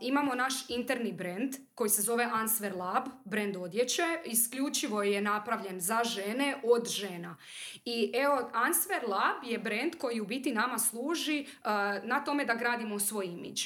[0.01, 6.05] imamo naš interni brand koji se zove Answer Lab, brand odjeće, isključivo je napravljen za
[6.05, 7.37] žene od žena.
[7.85, 12.55] I evo, Answer Lab je brand koji u biti nama služi a, na tome da
[12.55, 13.63] gradimo svoj imidž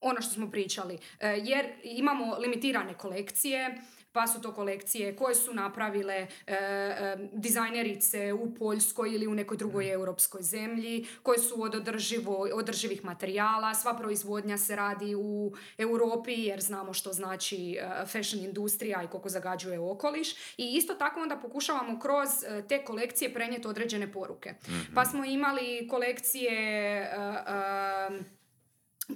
[0.00, 3.82] ono što smo pričali, E, jer imamo limitirane kolekcije,
[4.14, 9.56] pa su to kolekcije koje su napravile e, e, dizajnerice u Poljskoj ili u nekoj
[9.56, 16.32] drugoj europskoj zemlji, koje su od održivo, održivih materijala, sva proizvodnja se radi u Europi
[16.32, 20.32] jer znamo što znači e, fashion industrija i koliko zagađuje okoliš.
[20.56, 24.54] I isto tako onda pokušavamo kroz e, te kolekcije prenijeti određene poruke.
[24.94, 27.16] Pa smo imali kolekcije e,
[27.48, 28.43] e,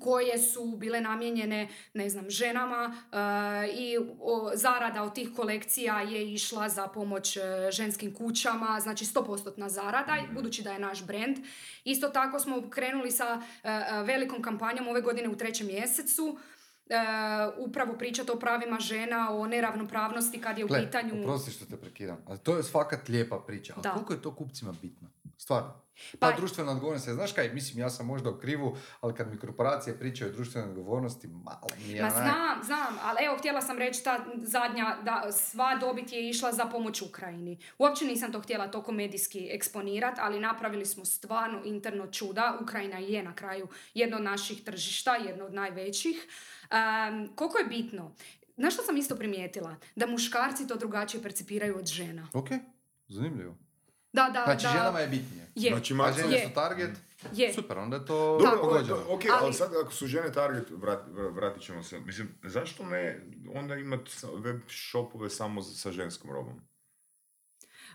[0.01, 6.33] koje su bile namijenjene, ne znam, ženama e, i o, zarada od tih kolekcija je
[6.33, 7.41] išla za pomoć e,
[7.73, 11.37] ženskim kućama, znači 100% zarada, i budući da je naš brand.
[11.85, 13.71] Isto tako smo krenuli sa e,
[14.05, 16.39] velikom kampanjom ove godine u trećem mjesecu,
[16.91, 16.95] e,
[17.59, 21.21] upravo pričati o pravima žena, o neravnopravnosti kad je u Gle, pitanju...
[21.23, 23.73] oprosti što te prekidam, ali to je fakat lijepa priča.
[23.77, 23.91] Ali Da.
[23.93, 25.09] koliko je to kupcima bitno?
[25.37, 25.88] Stvarno.
[26.19, 29.39] Pa- Ta društvena odgovornost, znaš kaj, mislim, ja sam možda u krivu, ali kad mi
[29.39, 33.79] korporacije pričaju o društvenoj odgovornosti, malo mi je Ma znam, znam, ali evo htjela sam
[33.79, 37.59] reći ta zadnja, da sva dobit je išla za pomoć Ukrajini.
[37.79, 42.59] Uopće nisam to htjela toliko medijski eksponirati, ali napravili smo stvarno interno čuda.
[42.63, 46.27] Ukrajina je na kraju jedno od naših tržišta, jedno od najvećih.
[46.71, 48.15] Um, koliko je bitno?
[48.57, 49.77] Znaš što sam isto primijetila?
[49.97, 52.29] Da muškarci to drugačije percipiraju od žena.
[52.35, 52.49] Ok,
[53.09, 53.57] zanimljivo.
[54.19, 54.69] Da, da, Znači, da.
[54.71, 55.47] ženama je bitnije.
[55.57, 56.47] Je, Znači, A Maca- žene Je.
[56.49, 56.91] su target,
[57.33, 57.53] je.
[57.53, 58.39] super, onda je to.
[58.39, 58.99] Dobro, pogođeno.
[59.09, 62.01] ok, ali, Ali- sad ako su žene target, vrat, vr- vratit ćemo se.
[62.01, 63.21] Mislim, zašto ne
[63.55, 66.61] onda imati web shopove samo za- sa ženskom robom?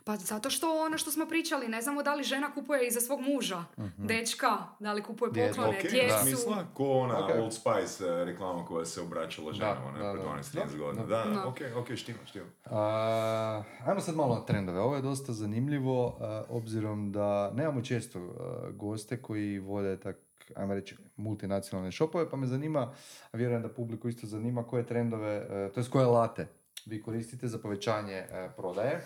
[0.06, 3.02] Pa zato što ono što smo pričali, ne znamo da li žena kupuje i za
[3.02, 3.64] svog muža,
[3.98, 4.48] dečka,
[4.80, 6.16] da li kupuje poklone, Ok, djecu.
[6.22, 7.32] smisla, ko ona Ok.
[7.36, 10.20] Old Spice eh, reklama koja se obraćala ženama, ne, da, da.
[10.20, 11.06] 12-13 Da, godina.
[11.06, 11.18] da.
[11.18, 11.48] Da, da, Da.
[11.48, 12.46] ok, ok, štima, štima.
[12.66, 14.80] A, ajmo sad malo na trendove.
[14.80, 20.16] Ovo je dosta zanimljivo, a, obzirom da nemamo često a, goste koji vode tak,
[20.56, 22.94] ajmo reći, multinacionalne shopove, pa me zanima,
[23.32, 26.48] a vjerujem da publiku isto zanima, koje trendove, to je koje alate
[26.86, 28.24] vi koristite za povećanje
[28.58, 29.06] prodaje,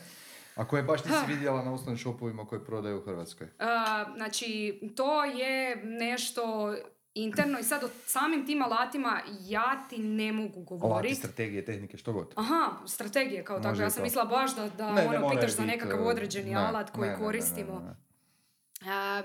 [0.58, 3.47] a koje baš nisi vidjela na osnovnim shopovima koje prodaju u Hrvatskoj.
[3.60, 6.76] A, znači, to je nešto
[7.14, 11.16] interno i sad o samim tim alatima ja ti ne mogu Alati, govoriti.
[11.16, 12.34] strategije, tehnike, što god.
[12.36, 13.82] Aha, strategije kao tako.
[13.82, 16.49] Ja sam mislila baš da, da Ne, ne ono, moraju pitaš za nekakav e, određeni
[16.49, 17.80] ne, alat koji ne, ne, ne, ne, koristimo.
[17.80, 18.91] ne.
[18.91, 19.24] A,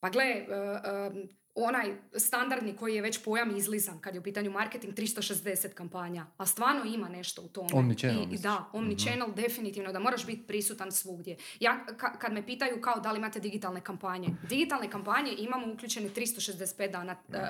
[0.00, 0.44] pa gle, e,
[0.84, 1.10] e,
[1.56, 6.46] onaj standardni koji je već pojam izlizan kad je u pitanju marketing 360 kampanja, a
[6.46, 7.68] stvarno ima nešto u tome.
[7.74, 11.36] Omnichannel, I, da, omnichannel definitivno, da moraš biti prisutan svugdje.
[11.60, 16.08] Ja, ka- kad me pitaju kao da li imate digitalne kampanje, digitalne kampanje imamo uključene
[16.08, 17.40] 365 dana e, e,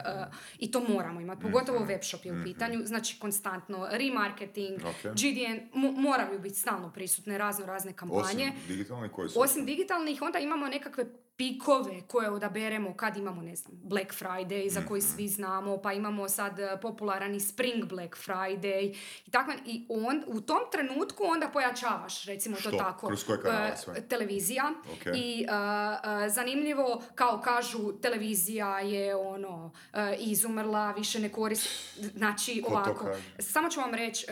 [0.59, 5.13] i to moramo imati, pogotovo webshop je u pitanju, znači konstantno remarketing, Ok.
[5.13, 8.23] GDN, mo- moraju biti stalno prisutne razno razne kampanje.
[8.49, 9.41] Osim digitalne koje su?
[9.41, 11.05] Osim digitalnih, onda imamo nekakve
[11.37, 15.09] pikove koje odaberemo kad imamo, ne znam, Black Friday za koji Mhm.
[15.09, 18.95] svi znamo, pa imamo sad e, popularan i Spring Black Friday
[19.27, 19.53] i tako.
[19.67, 22.71] I on, u tom trenutku onda pojačavaš, recimo to Što?
[22.71, 23.07] tako.
[23.07, 24.09] Kroz koje kanale e, sve?
[24.09, 25.07] televizija Ok.
[25.17, 31.69] i e, e, zanimljivo, kao kažu, televizija je ono e, izumrla, više ne koristi,
[32.09, 33.11] znači Ko to ovako.
[33.39, 34.27] Samo ću vam reći,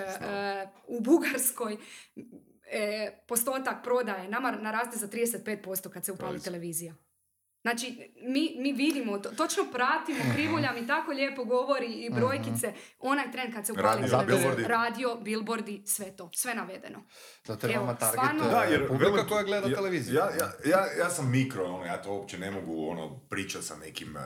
[0.87, 1.77] u Bugarskoj
[2.73, 6.95] e, postotak prodaje nama naraste za 35% kad se upali televizija.
[7.63, 13.33] Znači, mi, mi vidimo, to, točno pratimo, Krivulja mi tako lijepo govori i brojkice, onaj
[13.33, 14.63] tren kad se upali Radio, billboardi.
[14.65, 17.03] radio, billboardi, sve to, sve navedeno.
[17.45, 20.15] Zato je Evo, vama target stvarno- e, Da, jer publika koja gleda ja, televiziju.
[20.15, 23.77] Ja, ja, ja, ja sam mikro, ono, ja to uopće ne mogu ono, pričati sa
[23.77, 24.23] nekim uh,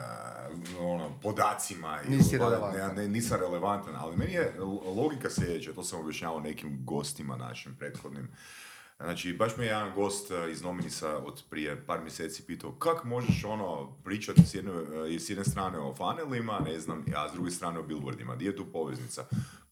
[0.81, 1.99] ono, podacima.
[2.07, 2.79] i Nisi ono, relevantan.
[2.79, 4.53] Ja ne, nisam relevantan, ali meni je
[4.95, 8.27] logika sljedeća, to sam objašnjavao nekim gostima našim prethodnim.
[8.99, 13.03] Znači, baš me je jedan gost uh, iz Nominisa od prije par mjeseci pitao kak
[13.03, 14.87] možeš ono pričati s jedne, uh,
[15.19, 18.35] s jedne strane o fanelima, ne znam, a s druge strane o billboardima.
[18.35, 19.25] Gdje je tu poveznica?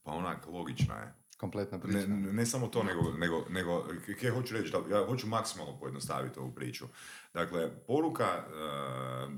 [0.03, 1.24] Pa onak, logična je.
[1.37, 1.97] Kompletna priča.
[1.99, 5.79] Ne, ne, samo to, nego, nego, nego k- kaj hoću reći, da, ja hoću maksimalno
[5.79, 6.85] pojednostaviti ovu priču.
[7.33, 9.33] Dakle, poruka uh,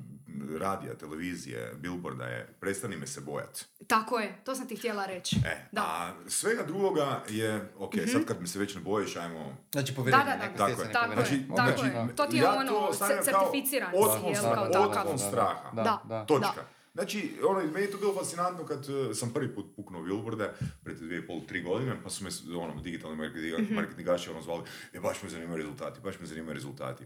[0.53, 3.65] radija, televizije, billboarda je prestani me se bojat.
[3.87, 5.35] Tako je, to sam ti htjela reći.
[5.37, 5.81] E, Da.
[5.83, 9.57] a svega drugoga je, ok, sad kad me se već ne bojiš, ajmo...
[9.71, 10.91] Znači Da, povjerenje, da, da, neko Tako je.
[10.93, 11.31] tako povjerenja.
[11.31, 11.91] je, Znači, tako je.
[11.91, 15.71] znači, To ti je ja ono, to ce- stavljam kao certificiran si, otklon jel, straha.
[15.73, 16.01] Da, Da.
[16.05, 16.25] da.
[16.25, 16.63] Točka.
[16.97, 20.97] Znači, ono, meni je to bilo fascinantno kad eh, sam prvi put puknuo billboarde, pred
[20.97, 23.17] dvije i pol, tri godine, pa su me ono, digitalni
[23.63, 23.73] Mhm.
[23.75, 27.03] marketingaši ono zvali, e, baš me zanimaju rezultati, baš me zanimaju rezultati.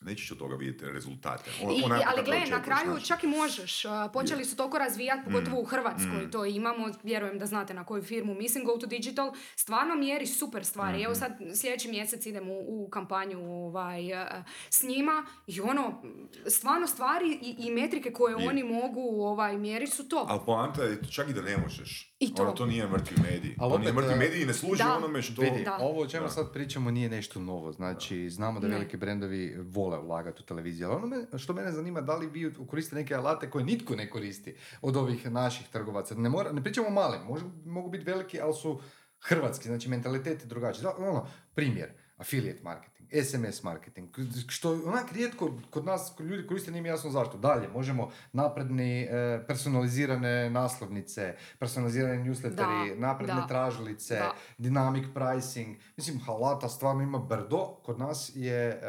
[0.00, 1.50] Nećeš od toga vidjeti rezultate.
[1.62, 3.06] On- I, ali gle, na kraju znaš.
[3.06, 3.84] čak i možeš.
[3.84, 6.06] Uh, počeli su toliko razvijati, pogotovo u Hrvatskoj.
[6.18, 6.30] mm.
[6.30, 9.32] To imamo, vjerujem da znate na koju firmu mislim, Go to Digital.
[9.56, 11.02] Stvarno mjeri super stvari.
[11.02, 11.18] Evo Mhm.
[11.18, 14.28] sad sljedeći mjesec idem u, u kampanju ovaj, uh,
[14.70, 16.02] s njima i ono,
[16.48, 20.26] stvarno stvari i, i metrike koje I- oni mogu ovaj, mjeriti su to.
[20.28, 22.07] Ali poanta je čak i da ne možeš.
[22.20, 22.42] I to.
[22.42, 23.54] Ono, to nije mrtvi medij.
[23.58, 24.96] Ali to nije mrtvi eh, medij i ne služi da.
[24.96, 25.42] onome što...
[25.42, 25.76] Vidi, Da.
[25.76, 26.30] ovo o čemu Da.
[26.30, 27.72] sad pričamo nije nešto novo.
[27.72, 28.74] Znači, znamo da Ne.
[28.74, 30.86] veliki brendovi vole ulagati u televiziju.
[30.86, 34.10] Ali ono me- što mene zanima, da li vi koristite neke alate koje nitko ne
[34.10, 36.14] koristi od ovih naših trgovaca.
[36.14, 38.80] Ne, mora, ne pričamo o malim, možu- mogu biti veliki, ali su
[39.20, 40.82] hrvatski, znači mentalitet je drugačiji.
[40.82, 44.08] Da, ono, primjer, affiliate marketing, SMS marketing,
[44.48, 47.38] što onak rijetko kod nas ljudi koriste, nije mi jasno zašto.
[47.38, 54.34] Dalje, možemo napredni, e, personalizirane naslovnice, personalizirane newsletteri, Da, napredne da, tražilice, da.
[54.58, 55.76] dynamic pricing.
[55.96, 57.80] Mislim, halata stvarno ima brdo.
[57.84, 58.80] Kod nas je e,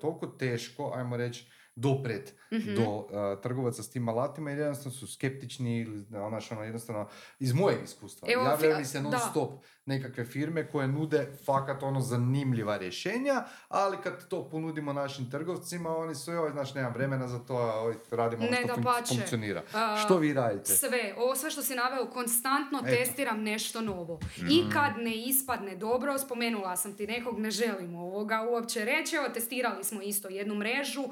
[0.00, 1.46] toliko teško, ajmo reći,
[1.76, 2.74] dopret Mhm.
[2.74, 7.08] do e, trgovaca s tim alatima jer jednostavno su skeptični ili znaš, ono, jednostavno
[7.38, 8.28] iz mojeg iskustva.
[8.30, 9.18] Evo, Javljaju mi se non da.
[9.20, 9.50] stop
[9.86, 13.34] nekakve firme koje nude fakat ono zanimljiva rješenja,
[13.68, 17.94] ali kad to ponudimo našim trgovcima, oni su, joj, znaš, nemam vremena za to, oj,
[18.10, 19.62] radimo ono Ne, što fun- funkcionira.
[19.74, 20.72] A, što vi radite?
[20.72, 22.86] Sve, ovo sve što si naveo, konstantno Eto.
[22.88, 24.20] testiram nešto novo.
[24.50, 29.28] I kad ne ispadne dobro, spomenula sam ti nekog, ne želim ovoga uopće reći, evo
[29.28, 31.04] testirali smo isto jednu mrežu,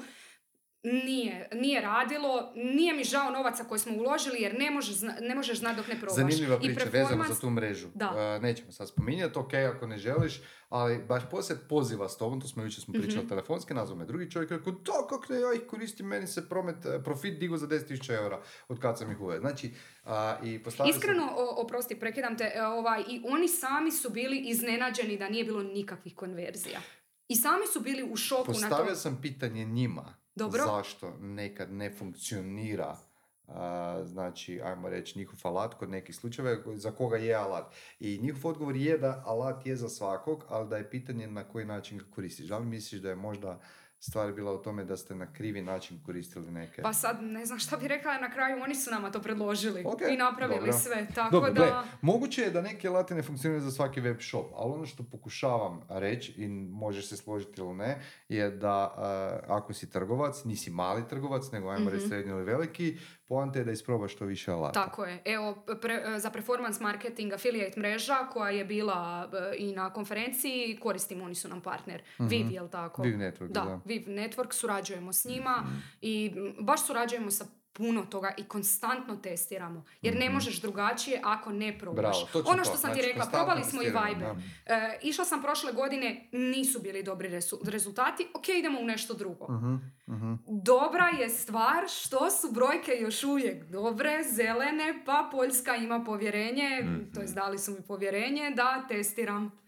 [0.85, 5.35] nije, nije radilo, nije mi žao novaca koje smo uložili jer ne, može, zna- ne
[5.35, 6.15] možeš znati dok ne probaš.
[6.15, 7.87] Zanimljiva priča vezana performance- za tu mrežu.
[7.95, 8.13] Da.
[8.35, 12.47] E, nećemo sad spominjati, ok, ako ne želiš, ali baš poslije poziva s tobom, to
[12.47, 13.27] smo jučer smo pričali Mhm.
[13.27, 16.85] telefonski, nazvao me drugi čovjek, rekao, da, kako ne, ja ih koristim, meni se promet,
[16.85, 19.39] e, profit digo za 10.000 eura od kad sam ih uveo.
[19.39, 19.71] Znači,
[20.03, 24.09] a, i postavio sam- Iskreno, o, oprosti, prekidam te, e, ovaj, i oni sami su
[24.09, 26.79] bili iznenađeni da nije bilo nikakvih konverzija.
[27.27, 28.67] I sami su bili u šoku na to.
[28.69, 30.63] Postavio sam pitanje njima, Dobro.
[30.65, 32.97] zašto nekad ne funkcionira
[34.05, 37.73] znači, ajmo reći, njihov alat kod nekih slučajeva za koga je alat.
[37.99, 41.65] I njihov odgovor je da alat je za svakog, ali da je pitanje na koji
[41.65, 42.47] način ga koristiš.
[42.47, 43.59] Da li misliš da je možda
[44.05, 46.81] stvar bila u tome da ste na krivi način koristili neke...
[46.81, 50.01] Pa sad ne znam šta bi rekla, na kraju oni su nama to predložili Ok,
[50.13, 50.73] i napravili dobro.
[50.73, 51.07] sve.
[51.15, 51.61] Tako Dobro, da...
[51.61, 55.03] gle, moguće je da neke alati ne funkcioniraju za svaki web shop, ali ono što
[55.03, 58.93] pokušavam reći, i možeš se složiti ili ne, je da
[59.47, 62.09] uh, ako si trgovac, nisi mali trgovac, nego ajmo reći Mhm.
[62.09, 64.85] srednji ili veliki, poanta je da isprobaš što više alata.
[64.85, 65.21] Tako je.
[65.25, 71.23] Evo, pre- za performance marketing affiliate mreža koja je bila e, i na konferenciji, koristimo,
[71.25, 72.01] oni su nam partner.
[72.19, 73.01] Viv, jel tako?
[73.01, 73.79] Viv Network, Da, da.
[73.85, 75.75] Viv Network, surađujemo s njima Mhm.
[76.01, 79.85] i baš surađujemo sa puno toga i konstantno testiramo.
[80.01, 82.17] Jer ne možeš drugačije ako ne probaš.
[82.17, 82.31] Mhm.
[82.33, 82.63] Bravo, ono to.
[82.63, 84.27] što sam ti Znači, rekla, probali smo i testiramo, Viber.
[84.67, 84.73] da.
[84.75, 89.47] E, išla sam prošle godine, nisu bili dobri resu- rezultati, ok, idemo u nešto drugo.
[89.49, 89.75] Mhm,
[90.07, 90.33] mhm.
[90.47, 97.13] Dobra je stvar što su brojke još uvijek dobre, zelene, pa Poljska ima povjerenje, Mhm.
[97.13, 99.62] to jest dali su mi povjerenje da testiram.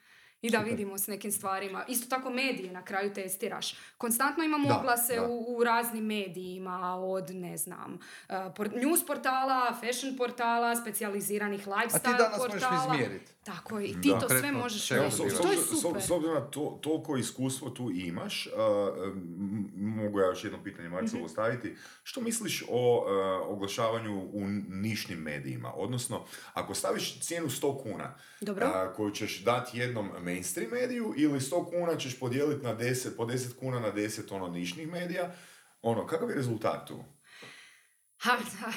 [0.46, 1.86] I da vidimo s nekim stvarima.
[1.88, 3.76] Isto tako medije na kraju testiraš.
[3.98, 5.28] Konstantno imamo Da, oglase da.
[5.28, 8.36] U, u raznim medijima, od ne znam, uh,
[8.74, 12.93] news portala, fashion portala, specijaliziranih A lifestyle ti danas možeš portala.
[12.96, 13.35] izmjeriti.
[13.46, 14.20] Tako je, i ti Da.
[14.20, 15.10] to sve možeš bilo?
[15.10, 16.02] To je super.
[16.02, 18.54] s obzirom na to, toliko iskustvo tu imaš, uh,
[19.76, 21.24] mogu ja još jedno pitanje Marcelu Mhm.
[21.24, 21.76] postaviti.
[22.04, 23.08] Što misliš o uh,
[23.50, 25.74] oglašavanju u nišnim medijima?
[25.76, 26.24] Odnosno,
[26.54, 28.66] ako staviš cijenu 100 kuna, Dobro.
[28.66, 33.26] uh, koju ćeš dati jednom mainstream mediju ili 100 kuna ćeš podijeliti na 10, po
[33.26, 35.32] 10 kuna na 10 ono nišnih medija,
[35.82, 37.04] ono, kakav je rezultat tu?
[38.26, 38.71] Ha, ha,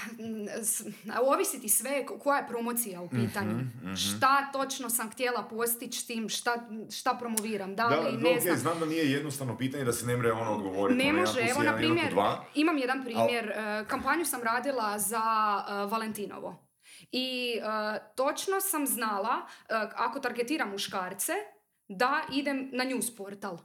[0.62, 0.80] s-
[1.10, 3.50] a ovisi ti sve ko- koja je promocija u pitanju.
[3.52, 6.56] Mhm, Šta točno sam htjela postići tim, šta,
[6.92, 8.56] šta promoviram, da li, da, ne ok, znam.
[8.56, 10.98] znam da nije jednostavno pitanje da se ne mre ono odgovoriti.
[10.98, 12.14] Ne ono, može, evo na primjer,
[12.54, 15.22] imam jedan primjer, e, kampanju sam radila za
[15.60, 16.68] e, Valentinovo.
[17.12, 17.62] I e,
[18.14, 21.32] točno sam znala, e, ako targetiram muškarce,
[21.88, 23.58] da idem na news portal.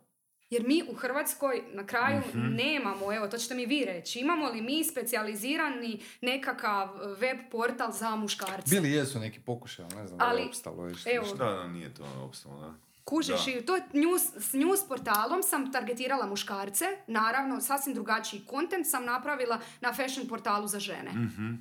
[0.53, 2.39] Jer mi u Hrvatskoj na kraju Mhm.
[2.47, 8.15] nemamo, evo to ćete mi vi reći, imamo li mi specijalizirani nekakav web portal za
[8.15, 8.69] muškarce?
[8.71, 11.93] Bili jesu neki pokušaj, ali ne znam da Ali, je opstalo evo, Da, da, nije
[11.93, 12.73] to opstalo, da.
[13.03, 13.51] Kužiš, Da.
[13.51, 19.59] i to news, s news portalom sam targetirala muškarce, naravno sasvim drugačiji kontent sam napravila
[19.81, 21.11] na fashion portalu za žene.
[21.11, 21.53] Mhm.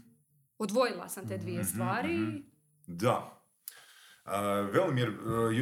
[0.59, 2.19] Odvojila sam te dvije stvari.
[2.87, 3.42] Da.
[4.25, 4.33] Uh,
[4.73, 5.17] Velimir, uh,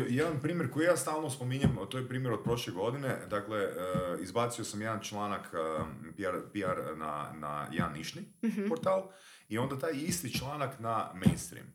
[0.09, 4.65] jedan primjer koji ja stalno spominjem, to je primjer od prošle godine, dakle, uh, izbacio
[4.65, 5.87] sam jedan članak uh,
[6.17, 8.23] PR, PR na, na jedan nišni
[8.69, 9.11] portal
[9.49, 11.67] i onda taj isti članak na mainstream.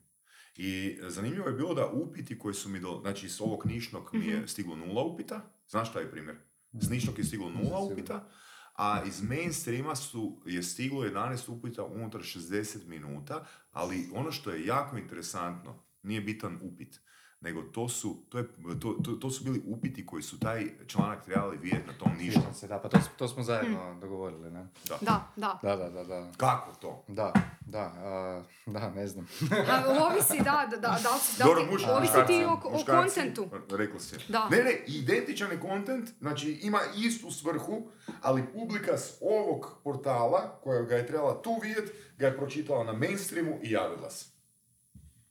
[0.56, 4.26] I zanimljivo je bilo da upiti koji su mi, do, znači s ovog nišnog mi
[4.26, 6.36] je stiglo nula upita, znaš šta je primjer?
[6.72, 8.28] S nišnog je stiglo nula upita,
[8.74, 14.66] a iz mainstreama su, je stiglo 11 upita unutar 60 minuta, ali ono što je
[14.66, 17.00] jako interesantno, nije bitan upit,
[17.40, 18.44] nego to su, to, je,
[18.80, 22.12] to, to, to su bili upiti koji su taj članak trebali vidjeti na tom.
[22.20, 24.66] Sjećam se, da, pa to, to smo zajedno dogovorili, ne?
[24.88, 24.98] Da,
[25.36, 25.58] da.
[25.62, 26.32] Da, da, da, da.
[26.36, 27.04] Kako to?
[27.08, 29.28] Da, da, a, da, ne znam.
[29.70, 33.48] A, ovisi, da, da, da, da, da Dobro, ti- ovisi ti o, o kontentu.
[33.70, 34.16] Rekla si.
[34.28, 34.48] Da.
[34.48, 37.88] Ne, ne, identičan je kontent, znači ima istu svrhu,
[38.22, 42.92] ali publika s ovog portala, koja ga je trebala tu vidjeti, ga je pročitala na
[42.92, 44.35] mainstreamu i javila se.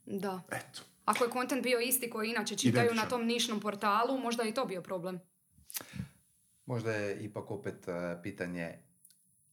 [0.06, 0.42] Da.
[0.52, 0.82] Eto.
[1.06, 3.10] Ako je kontent bio isti koji inače čitaju na Identičan.
[3.10, 5.20] tom nišnom portalu, možda je i to bio problem.
[6.66, 8.80] Možda je ipak opet e, pitanje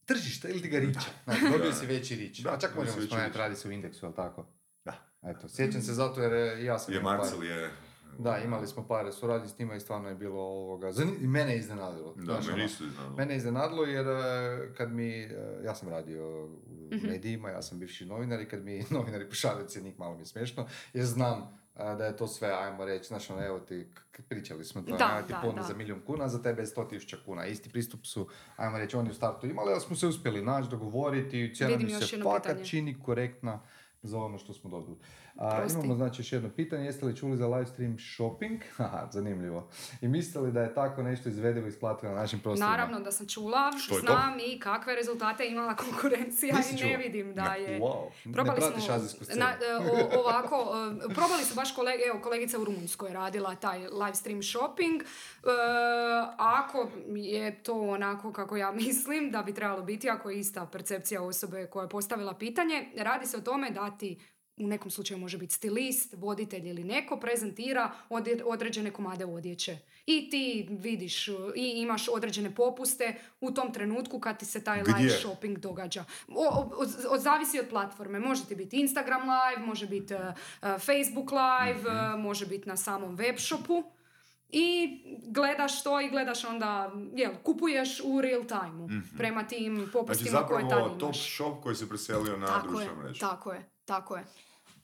[0.05, 0.99] tržišta ili ti ga riča.
[1.23, 2.39] Znači, dobio si veći rič.
[2.39, 4.45] Da, A čak možemo spomenuti, radi se u indeksu, jel tako?
[4.85, 5.13] Da.
[5.23, 7.71] Eto, sjećam se zato jer e, ja sam Je Marcel je...
[8.19, 11.51] Da, imali smo par suradnji s njima i stvarno je bilo ovoga, zani- i mene
[11.51, 12.13] je iznenadilo.
[12.15, 13.15] Da, Znaš, meni ono, isto iznenadilo.
[13.15, 14.13] Mene je iznenadilo jer e,
[14.73, 15.29] kad mi, e,
[15.63, 16.49] ja sam radio u
[16.91, 17.07] Mhm.
[17.07, 20.65] medijima, ja sam bivši novinar i kad mi novinari pošalju cjenik, malo mi je smiješno,
[20.93, 21.41] jer znam
[21.75, 23.87] e, da je to sve, ajmo reći, znaš, ono, evo ti,
[24.23, 25.63] pričali smo to, Da, ajmo ti da.
[25.63, 27.45] za milijun kuna, za tebe je 100.000 kuna.
[27.45, 31.51] Isti pristup su, ajmo reći, oni u startu imali, ali smo se uspjeli naći, dogovoriti,
[31.55, 33.59] cijena mi se fakat čini korektna
[34.03, 34.97] za ono što smo dobili.
[35.37, 38.61] A, imamo znači još jedno pitanje, jeste li čuli za live stream shopping?
[38.77, 39.69] Haha, zanimljivo.
[40.01, 42.71] I mislite li da je tako nešto izvedivo i isplativo na našim prostorima?
[42.71, 46.97] Naravno da sam čula, Što znam i kakve rezultate je imala konkurencija Nisi i ne
[46.97, 47.79] vidim da je...
[47.79, 49.39] Wow, Probali ne pratiš smo, azijsku scenu.
[49.39, 50.55] na, e, o- ovako,
[51.09, 55.01] e, probali su baš kolege, evo kolegica u Rumunjskoj je radila taj live stream shopping.
[55.01, 55.05] E,
[56.37, 61.21] ako je to onako kako ja mislim da bi trebalo biti, ako je ista percepcija
[61.21, 64.19] osobe koja je postavila pitanje, radi se o tome da ti
[64.57, 67.91] u nekom slučaju može biti stilist, voditelj ili neko, prezentira
[68.45, 69.77] određene komade odjeće.
[70.05, 71.33] I ti vidiš i
[71.75, 75.09] imaš određene popuste u tom trenutku kad ti se taj live Gdje?
[75.11, 76.05] shopping događa.
[76.27, 78.19] O, o- od, od- zavisi od platforme.
[78.19, 80.33] Može ti biti Instagram live, može biti uh, uh,
[80.77, 82.13] Facebook live, Mhm.
[82.13, 83.83] uh, može biti na samom web shopu.
[84.49, 84.89] I
[85.25, 88.87] gledaš to i gledaš onda, jel, kupuješ u real time
[89.17, 90.99] prema tim Znači popustima koje tad zapravo imaš.
[90.99, 93.19] top shop koji se preselio na tako društvenu mrežu.
[93.19, 93.72] tako je, tako je.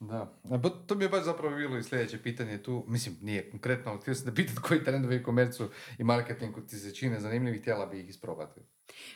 [0.00, 3.50] Da, A pa to mi je baš zapravo bilo i sljedeće pitanje tu, mislim nije
[3.50, 7.20] konkretno, ali htio sam da pitat koji trendovi i komercu i marketing ti se čine
[7.20, 8.60] zanimljivi, htjela bi ih isprobati.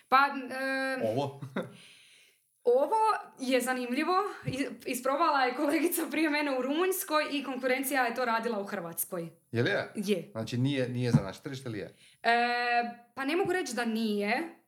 [0.08, 1.40] Pa, e, Ovo?
[2.64, 2.96] Ovo
[3.38, 4.12] je zanimljivo.
[4.86, 9.30] Isprobala je kolegica prije mene u Rumunjskoj i konkurencija je to radila u Hrvatskoj.
[9.52, 9.92] Je li je?
[9.94, 10.28] Je.
[10.32, 11.96] Znači nije, nije za naše tržište ili je?
[12.22, 12.34] E,
[13.14, 14.63] pa ne mogu reći da nije.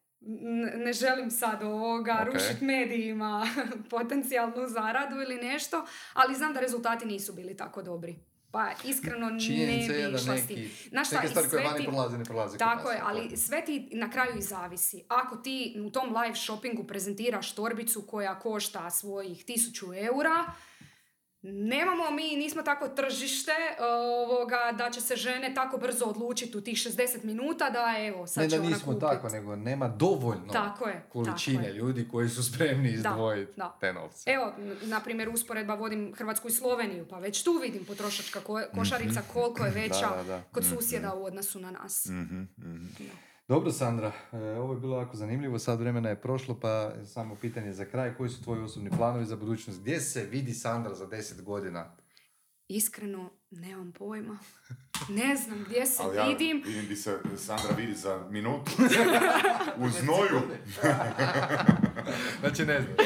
[0.85, 2.35] Ne želim sad ovoga Ok.
[2.35, 3.47] rušiti medijima
[3.91, 8.17] potencijalnu zaradu ili nešto, ali znam da rezultati nisu bili tako dobri.
[8.51, 10.71] Pa iskreno ne Činjenica je bi išla s tim.
[10.91, 14.11] Znaš šta, stvari koje vani prolaze, ne prolaze kod Tako je, ali sve ti na
[14.11, 15.05] kraju i zavisi.
[15.09, 20.45] Ako ti u tom live shoppingu prezentiraš torbicu koja košta svojih tisuću eura,
[21.47, 26.77] Nemamo mi, nismo tako tržište ovoga, da će se žene tako brzo odlučiti u tih
[26.77, 29.01] 60 minuta da evo, sad Ne će da ona nismo kupit.
[29.03, 31.75] tako, nego nema dovoljno Tako je, količine tako je.
[31.75, 33.77] ljudi koji su spremni izdvojiti da.
[33.81, 34.31] te novce.
[34.31, 39.23] Evo, na primjer, usporedba vodim Hrvatsku i Sloveniju, pa već tu vidim potrošačka ko- košarica
[39.25, 40.17] koliko je veća Mhm.
[40.17, 40.43] Da, da, da.
[40.45, 42.07] kod susjeda u odnosu na nas.
[42.07, 42.87] Mhm, mhm.
[43.49, 47.73] Dobro, Sandra, e, ovo je bilo jako zanimljivo, sad vremena je prošlo, pa samo pitanje
[47.73, 49.81] za kraj, koji su tvoji osobni planovi za budućnost?
[49.81, 51.97] Gdje se vidi Sandra za 10 godina?
[52.69, 54.39] Iskreno, nemam pojma.
[55.09, 56.63] Ne znam gdje se Ali ja vidim.
[56.67, 58.71] vidim di se Sandra vidi za minutu.
[59.85, 60.41] U znoju.
[62.41, 62.97] Znači ne znam.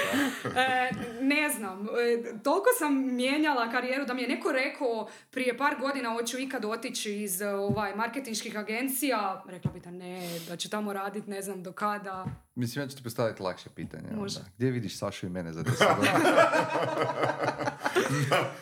[0.56, 0.90] E,
[1.20, 6.12] ne znam, e, toliko sam mijenjala karijeru da mi je neko rekao prije par godina
[6.12, 9.44] hoću ikad otići iz ovaj, marketinških agencija.
[9.48, 12.26] Rekla bi da ne, da ću tamo raditi ne znam do kada.
[12.54, 14.08] Mislim, ja ću ti postaviti lakše pitanje.
[14.12, 14.40] onda.
[14.56, 16.12] Gdje vidiš Sašu i mene za 10 godina?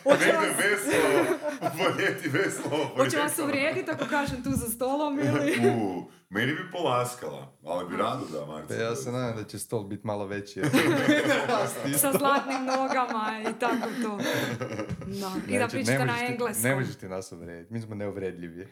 [1.79, 2.85] Voljeti veselo.
[2.97, 5.69] hoće vas uvrijediti ako kažem tu za stolom ili...
[5.69, 8.73] U, meni bi polaskala, ali bi rado da, Marci.
[8.73, 10.61] Ja se nadam da će stol biti malo veći.
[11.97, 14.17] sa zlatnim nogama i tako to.
[14.17, 15.31] Da.
[15.47, 16.63] I da Znači, pričate ne na engleskom.
[16.63, 18.61] Ne možeš ti nas uvrijediti, mi smo neuvredljivi.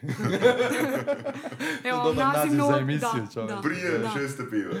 [1.84, 4.10] Evo, dobar naziv za nog- emisiju, da, da, Prije da.
[4.10, 4.74] šeste pive.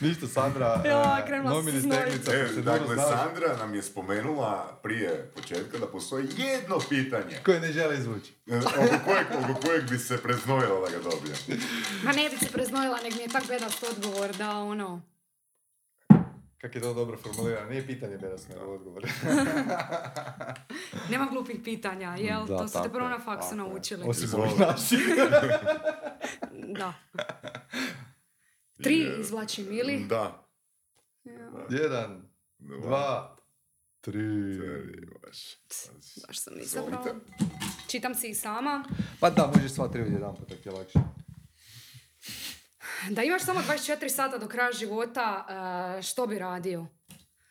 [0.00, 4.78] Ništa, Sandra, Ja, e, krenula sam nomini stegnica, E, dakle, znaš, Sandra nam je spomenula
[4.82, 8.32] prije početka da postoji jedno pitanje koje ne žele izvući.
[8.46, 8.64] e, oko
[9.04, 11.34] kojeg, oko kojeg bi se preznojila da ga dobije.
[12.04, 15.02] Ma ne bi se preznojila, nek mi je tak bedast odgovor da ono...
[16.62, 19.02] Kak je to dobro formulirano, nije pitanje bedas nego odgovor.
[21.10, 22.46] Nema glupih pitanja, jel?
[22.46, 23.66] Da, to ste prvo je, na faksu tako je.
[23.68, 24.02] naučili.
[24.06, 24.98] Osim ovih naših.
[26.78, 26.94] Da.
[28.82, 30.06] Tri izvlačim, ili?
[30.08, 30.46] Da.
[31.70, 32.22] Jedan,
[32.58, 33.36] dva,
[34.00, 34.18] tri.
[35.22, 35.56] Baš.
[36.26, 37.14] Baš sam izabrala.
[37.86, 38.84] Čitam si ih sama.
[39.20, 40.98] Pa da, možeš sva tri odjedan pa tako je lakše.
[43.10, 45.46] Da imaš samo 24 sata do kraja života,
[45.98, 46.86] eh, što bi radio?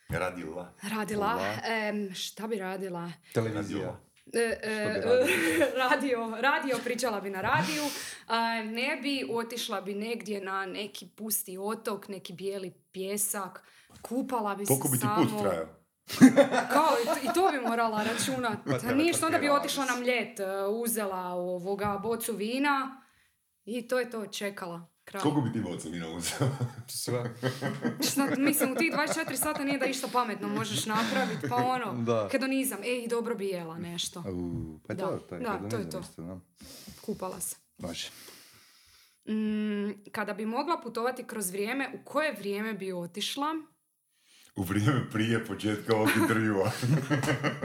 [0.09, 0.73] Radila.
[0.81, 1.39] Radila?
[1.65, 3.11] Em, šta bi radila?
[3.33, 3.99] Televizija.
[4.33, 5.01] E, e,
[5.89, 7.83] radio, radio, pričala bi na radiju,
[8.27, 13.63] a, ne bi otišla bi negdje na neki pusti otok, neki bijeli pjesak,
[14.01, 15.23] kupala bi Koliko se bi ti samo.
[15.23, 15.67] put trajao?
[16.69, 18.61] Kao, i to- i to bi morala računati.
[18.81, 23.01] Pa ništa, onda bi otišla na mljet, e, uzela ovoga bocu vina
[23.65, 24.87] i to je to, čekala.
[25.03, 25.21] Kraj.
[25.21, 26.49] Koliko bi ti boca vina uzeo?
[26.87, 27.33] Sve.
[28.37, 32.29] Mislim, u tih 24 sata nije da išta pametno možeš napraviti, pa ono, Da.
[32.31, 34.19] hedonizam, ej, dobro bi jela nešto.
[34.21, 35.99] U, pa Da, to, to je da, to je to.
[35.99, 36.39] isto, da.
[37.01, 37.55] Kupala se.
[37.77, 38.07] Može.
[39.25, 43.47] Mm, kada bi mogla putovati kroz vrijeme, u koje vrijeme bi otišla?
[44.55, 46.71] U vrijeme prije početka ovog intervjua.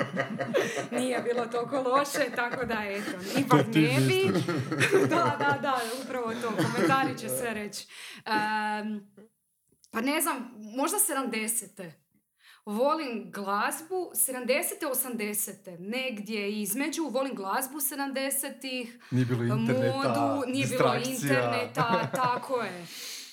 [0.98, 4.32] Nije bilo toliko loše, tako da eto, ipak ne bi.
[5.10, 7.86] da, da, da, upravo to, komentari će sve reći.
[8.26, 9.12] Em,
[9.90, 10.96] pa ne znam, možda
[11.32, 11.90] 70.
[12.66, 14.64] Volim glazbu 70.
[15.18, 15.78] 80.
[15.78, 22.86] Negdje između, volim glazbu 70-ih, Nije bilo interneta, modu, nije bilo interneta, tako je.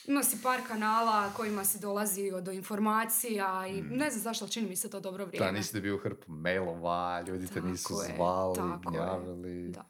[0.05, 4.75] Ima si par kanala kojima si dolazi do informacija i ne znam zašto, čini mi
[4.75, 5.45] se to dobro vrijeme.
[5.45, 9.69] Da, nisi dobio hrpu mailova, ljudi te Tako nisu je, zvali, gnjavili.
[9.69, 9.85] Da.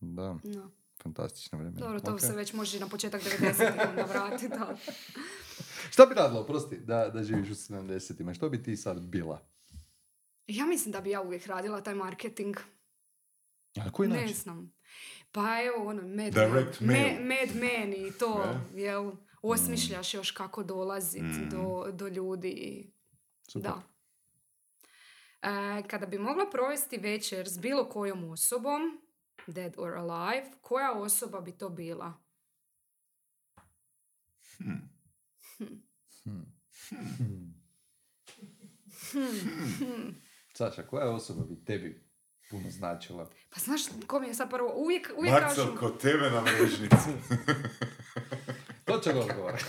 [0.00, 0.70] Da, No.
[0.96, 1.78] fantastično vrijeme.
[1.78, 2.20] Dobro, to Ok.
[2.20, 3.58] se već može na početak 90-ih
[3.90, 4.48] onda vratiti.
[4.48, 4.76] Da.
[5.90, 8.34] Šta bi radila, oprosti, da, da živiš u 70-ima?
[8.34, 9.40] Što bi ti sad bila?
[10.46, 12.56] Ja mislim da bi ja uvijek radila taj marketing.
[13.76, 14.34] Na koji ne način?
[14.34, 14.72] znam.
[15.32, 17.14] Pa evo, ono, Mad Direct Men, mail.
[17.14, 18.82] Ma- Mad Men i to, Ne?
[18.82, 19.12] jel,
[19.44, 21.48] osmišljaš još kako dolazit Mm.
[21.50, 22.48] do, do ljudi.
[22.50, 22.90] i-
[23.44, 23.70] Super.
[23.70, 23.82] Da.
[25.42, 29.00] E, kada bi mogla provesti večer s bilo kojom osobom,
[29.46, 32.12] dead or alive, koja osoba bi to bila?
[40.50, 42.04] Saša, koja osoba bi tebi
[42.50, 43.30] puno značila?
[43.50, 45.78] Pa znaš, ko mi je sad prvo, uvijek, uvijek Marcel, kažu...
[45.78, 47.10] kod tebe na mrežnici.
[48.94, 49.52] Točan odgovor.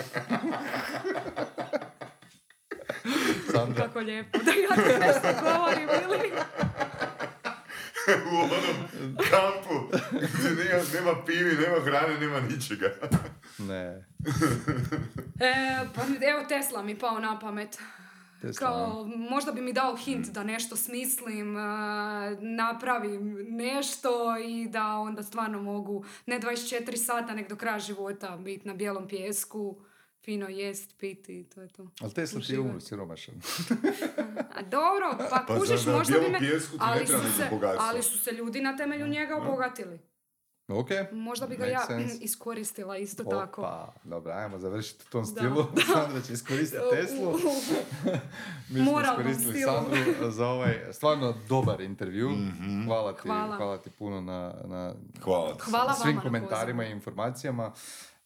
[3.52, 3.86] Sandra.
[3.86, 6.32] Kako lijepo, da ja nešto govorim, ili?
[8.32, 8.78] u onom
[9.18, 12.92] kampu gdje nema, nema pivi, nema hrane, nema ničega.
[13.58, 14.06] Ne.
[15.40, 17.80] E, pa evo Tesla mi pao na pamet.
[18.58, 21.56] Kao, možda bi mi dao hint da nešto smislim,
[22.40, 28.68] napravim nešto i da onda stvarno mogu ne 24 sata, nek do kraja života biti
[28.68, 29.82] na bijelom pjesku,
[30.26, 31.88] fino jest, piti, to je to.
[32.02, 33.36] Ali Tesla ti je umro siromašan.
[34.56, 36.40] A dobro, pa Pa kužiš, možda bi me...
[36.80, 40.00] Ali su, se, ali su se ljudi na temelju njega obogatili.
[40.68, 40.90] Ok.
[41.12, 42.18] Možda bi ga Make ja sense.
[42.26, 43.62] iskoristila isto tako.
[43.62, 45.28] Opa, dobro, ajmo završiti u tom Da.
[45.28, 45.66] stilu.
[45.94, 47.34] Sandra će iskoristiti Teslu.
[48.70, 49.72] Mi smo moralnom iskoristili stilu.
[49.74, 52.30] Sandru za ovaj stvarno dobar intervju.
[52.30, 52.86] Mhm.
[52.86, 53.56] Hvala, ti, Hvala.
[53.56, 54.94] hvala ti puno na, na
[55.24, 55.62] Hvala ti.
[55.62, 57.72] Hvala svim komentarima i informacijama.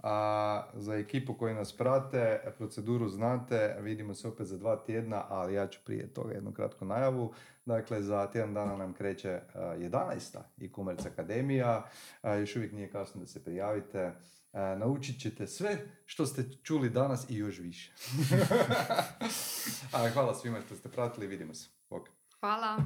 [0.03, 5.53] A za ekipu koji nas prate, proceduru znate, vidimo se opet za dva tjedna, ali
[5.53, 7.33] ja ću prije toga jednu kratku najavu.
[7.69, 10.37] Dakle, za tjedan dana nam kreće a, 11.
[10.61, 11.89] e-commerce akademija.
[12.21, 14.11] A, još uvijek nije kasno da se prijavite.
[14.51, 17.93] A, naučit ćete sve što ste čuli danas i još više.
[20.13, 21.69] Hvala svima što ste pratili, vidimo se.
[22.39, 22.77] Hvala.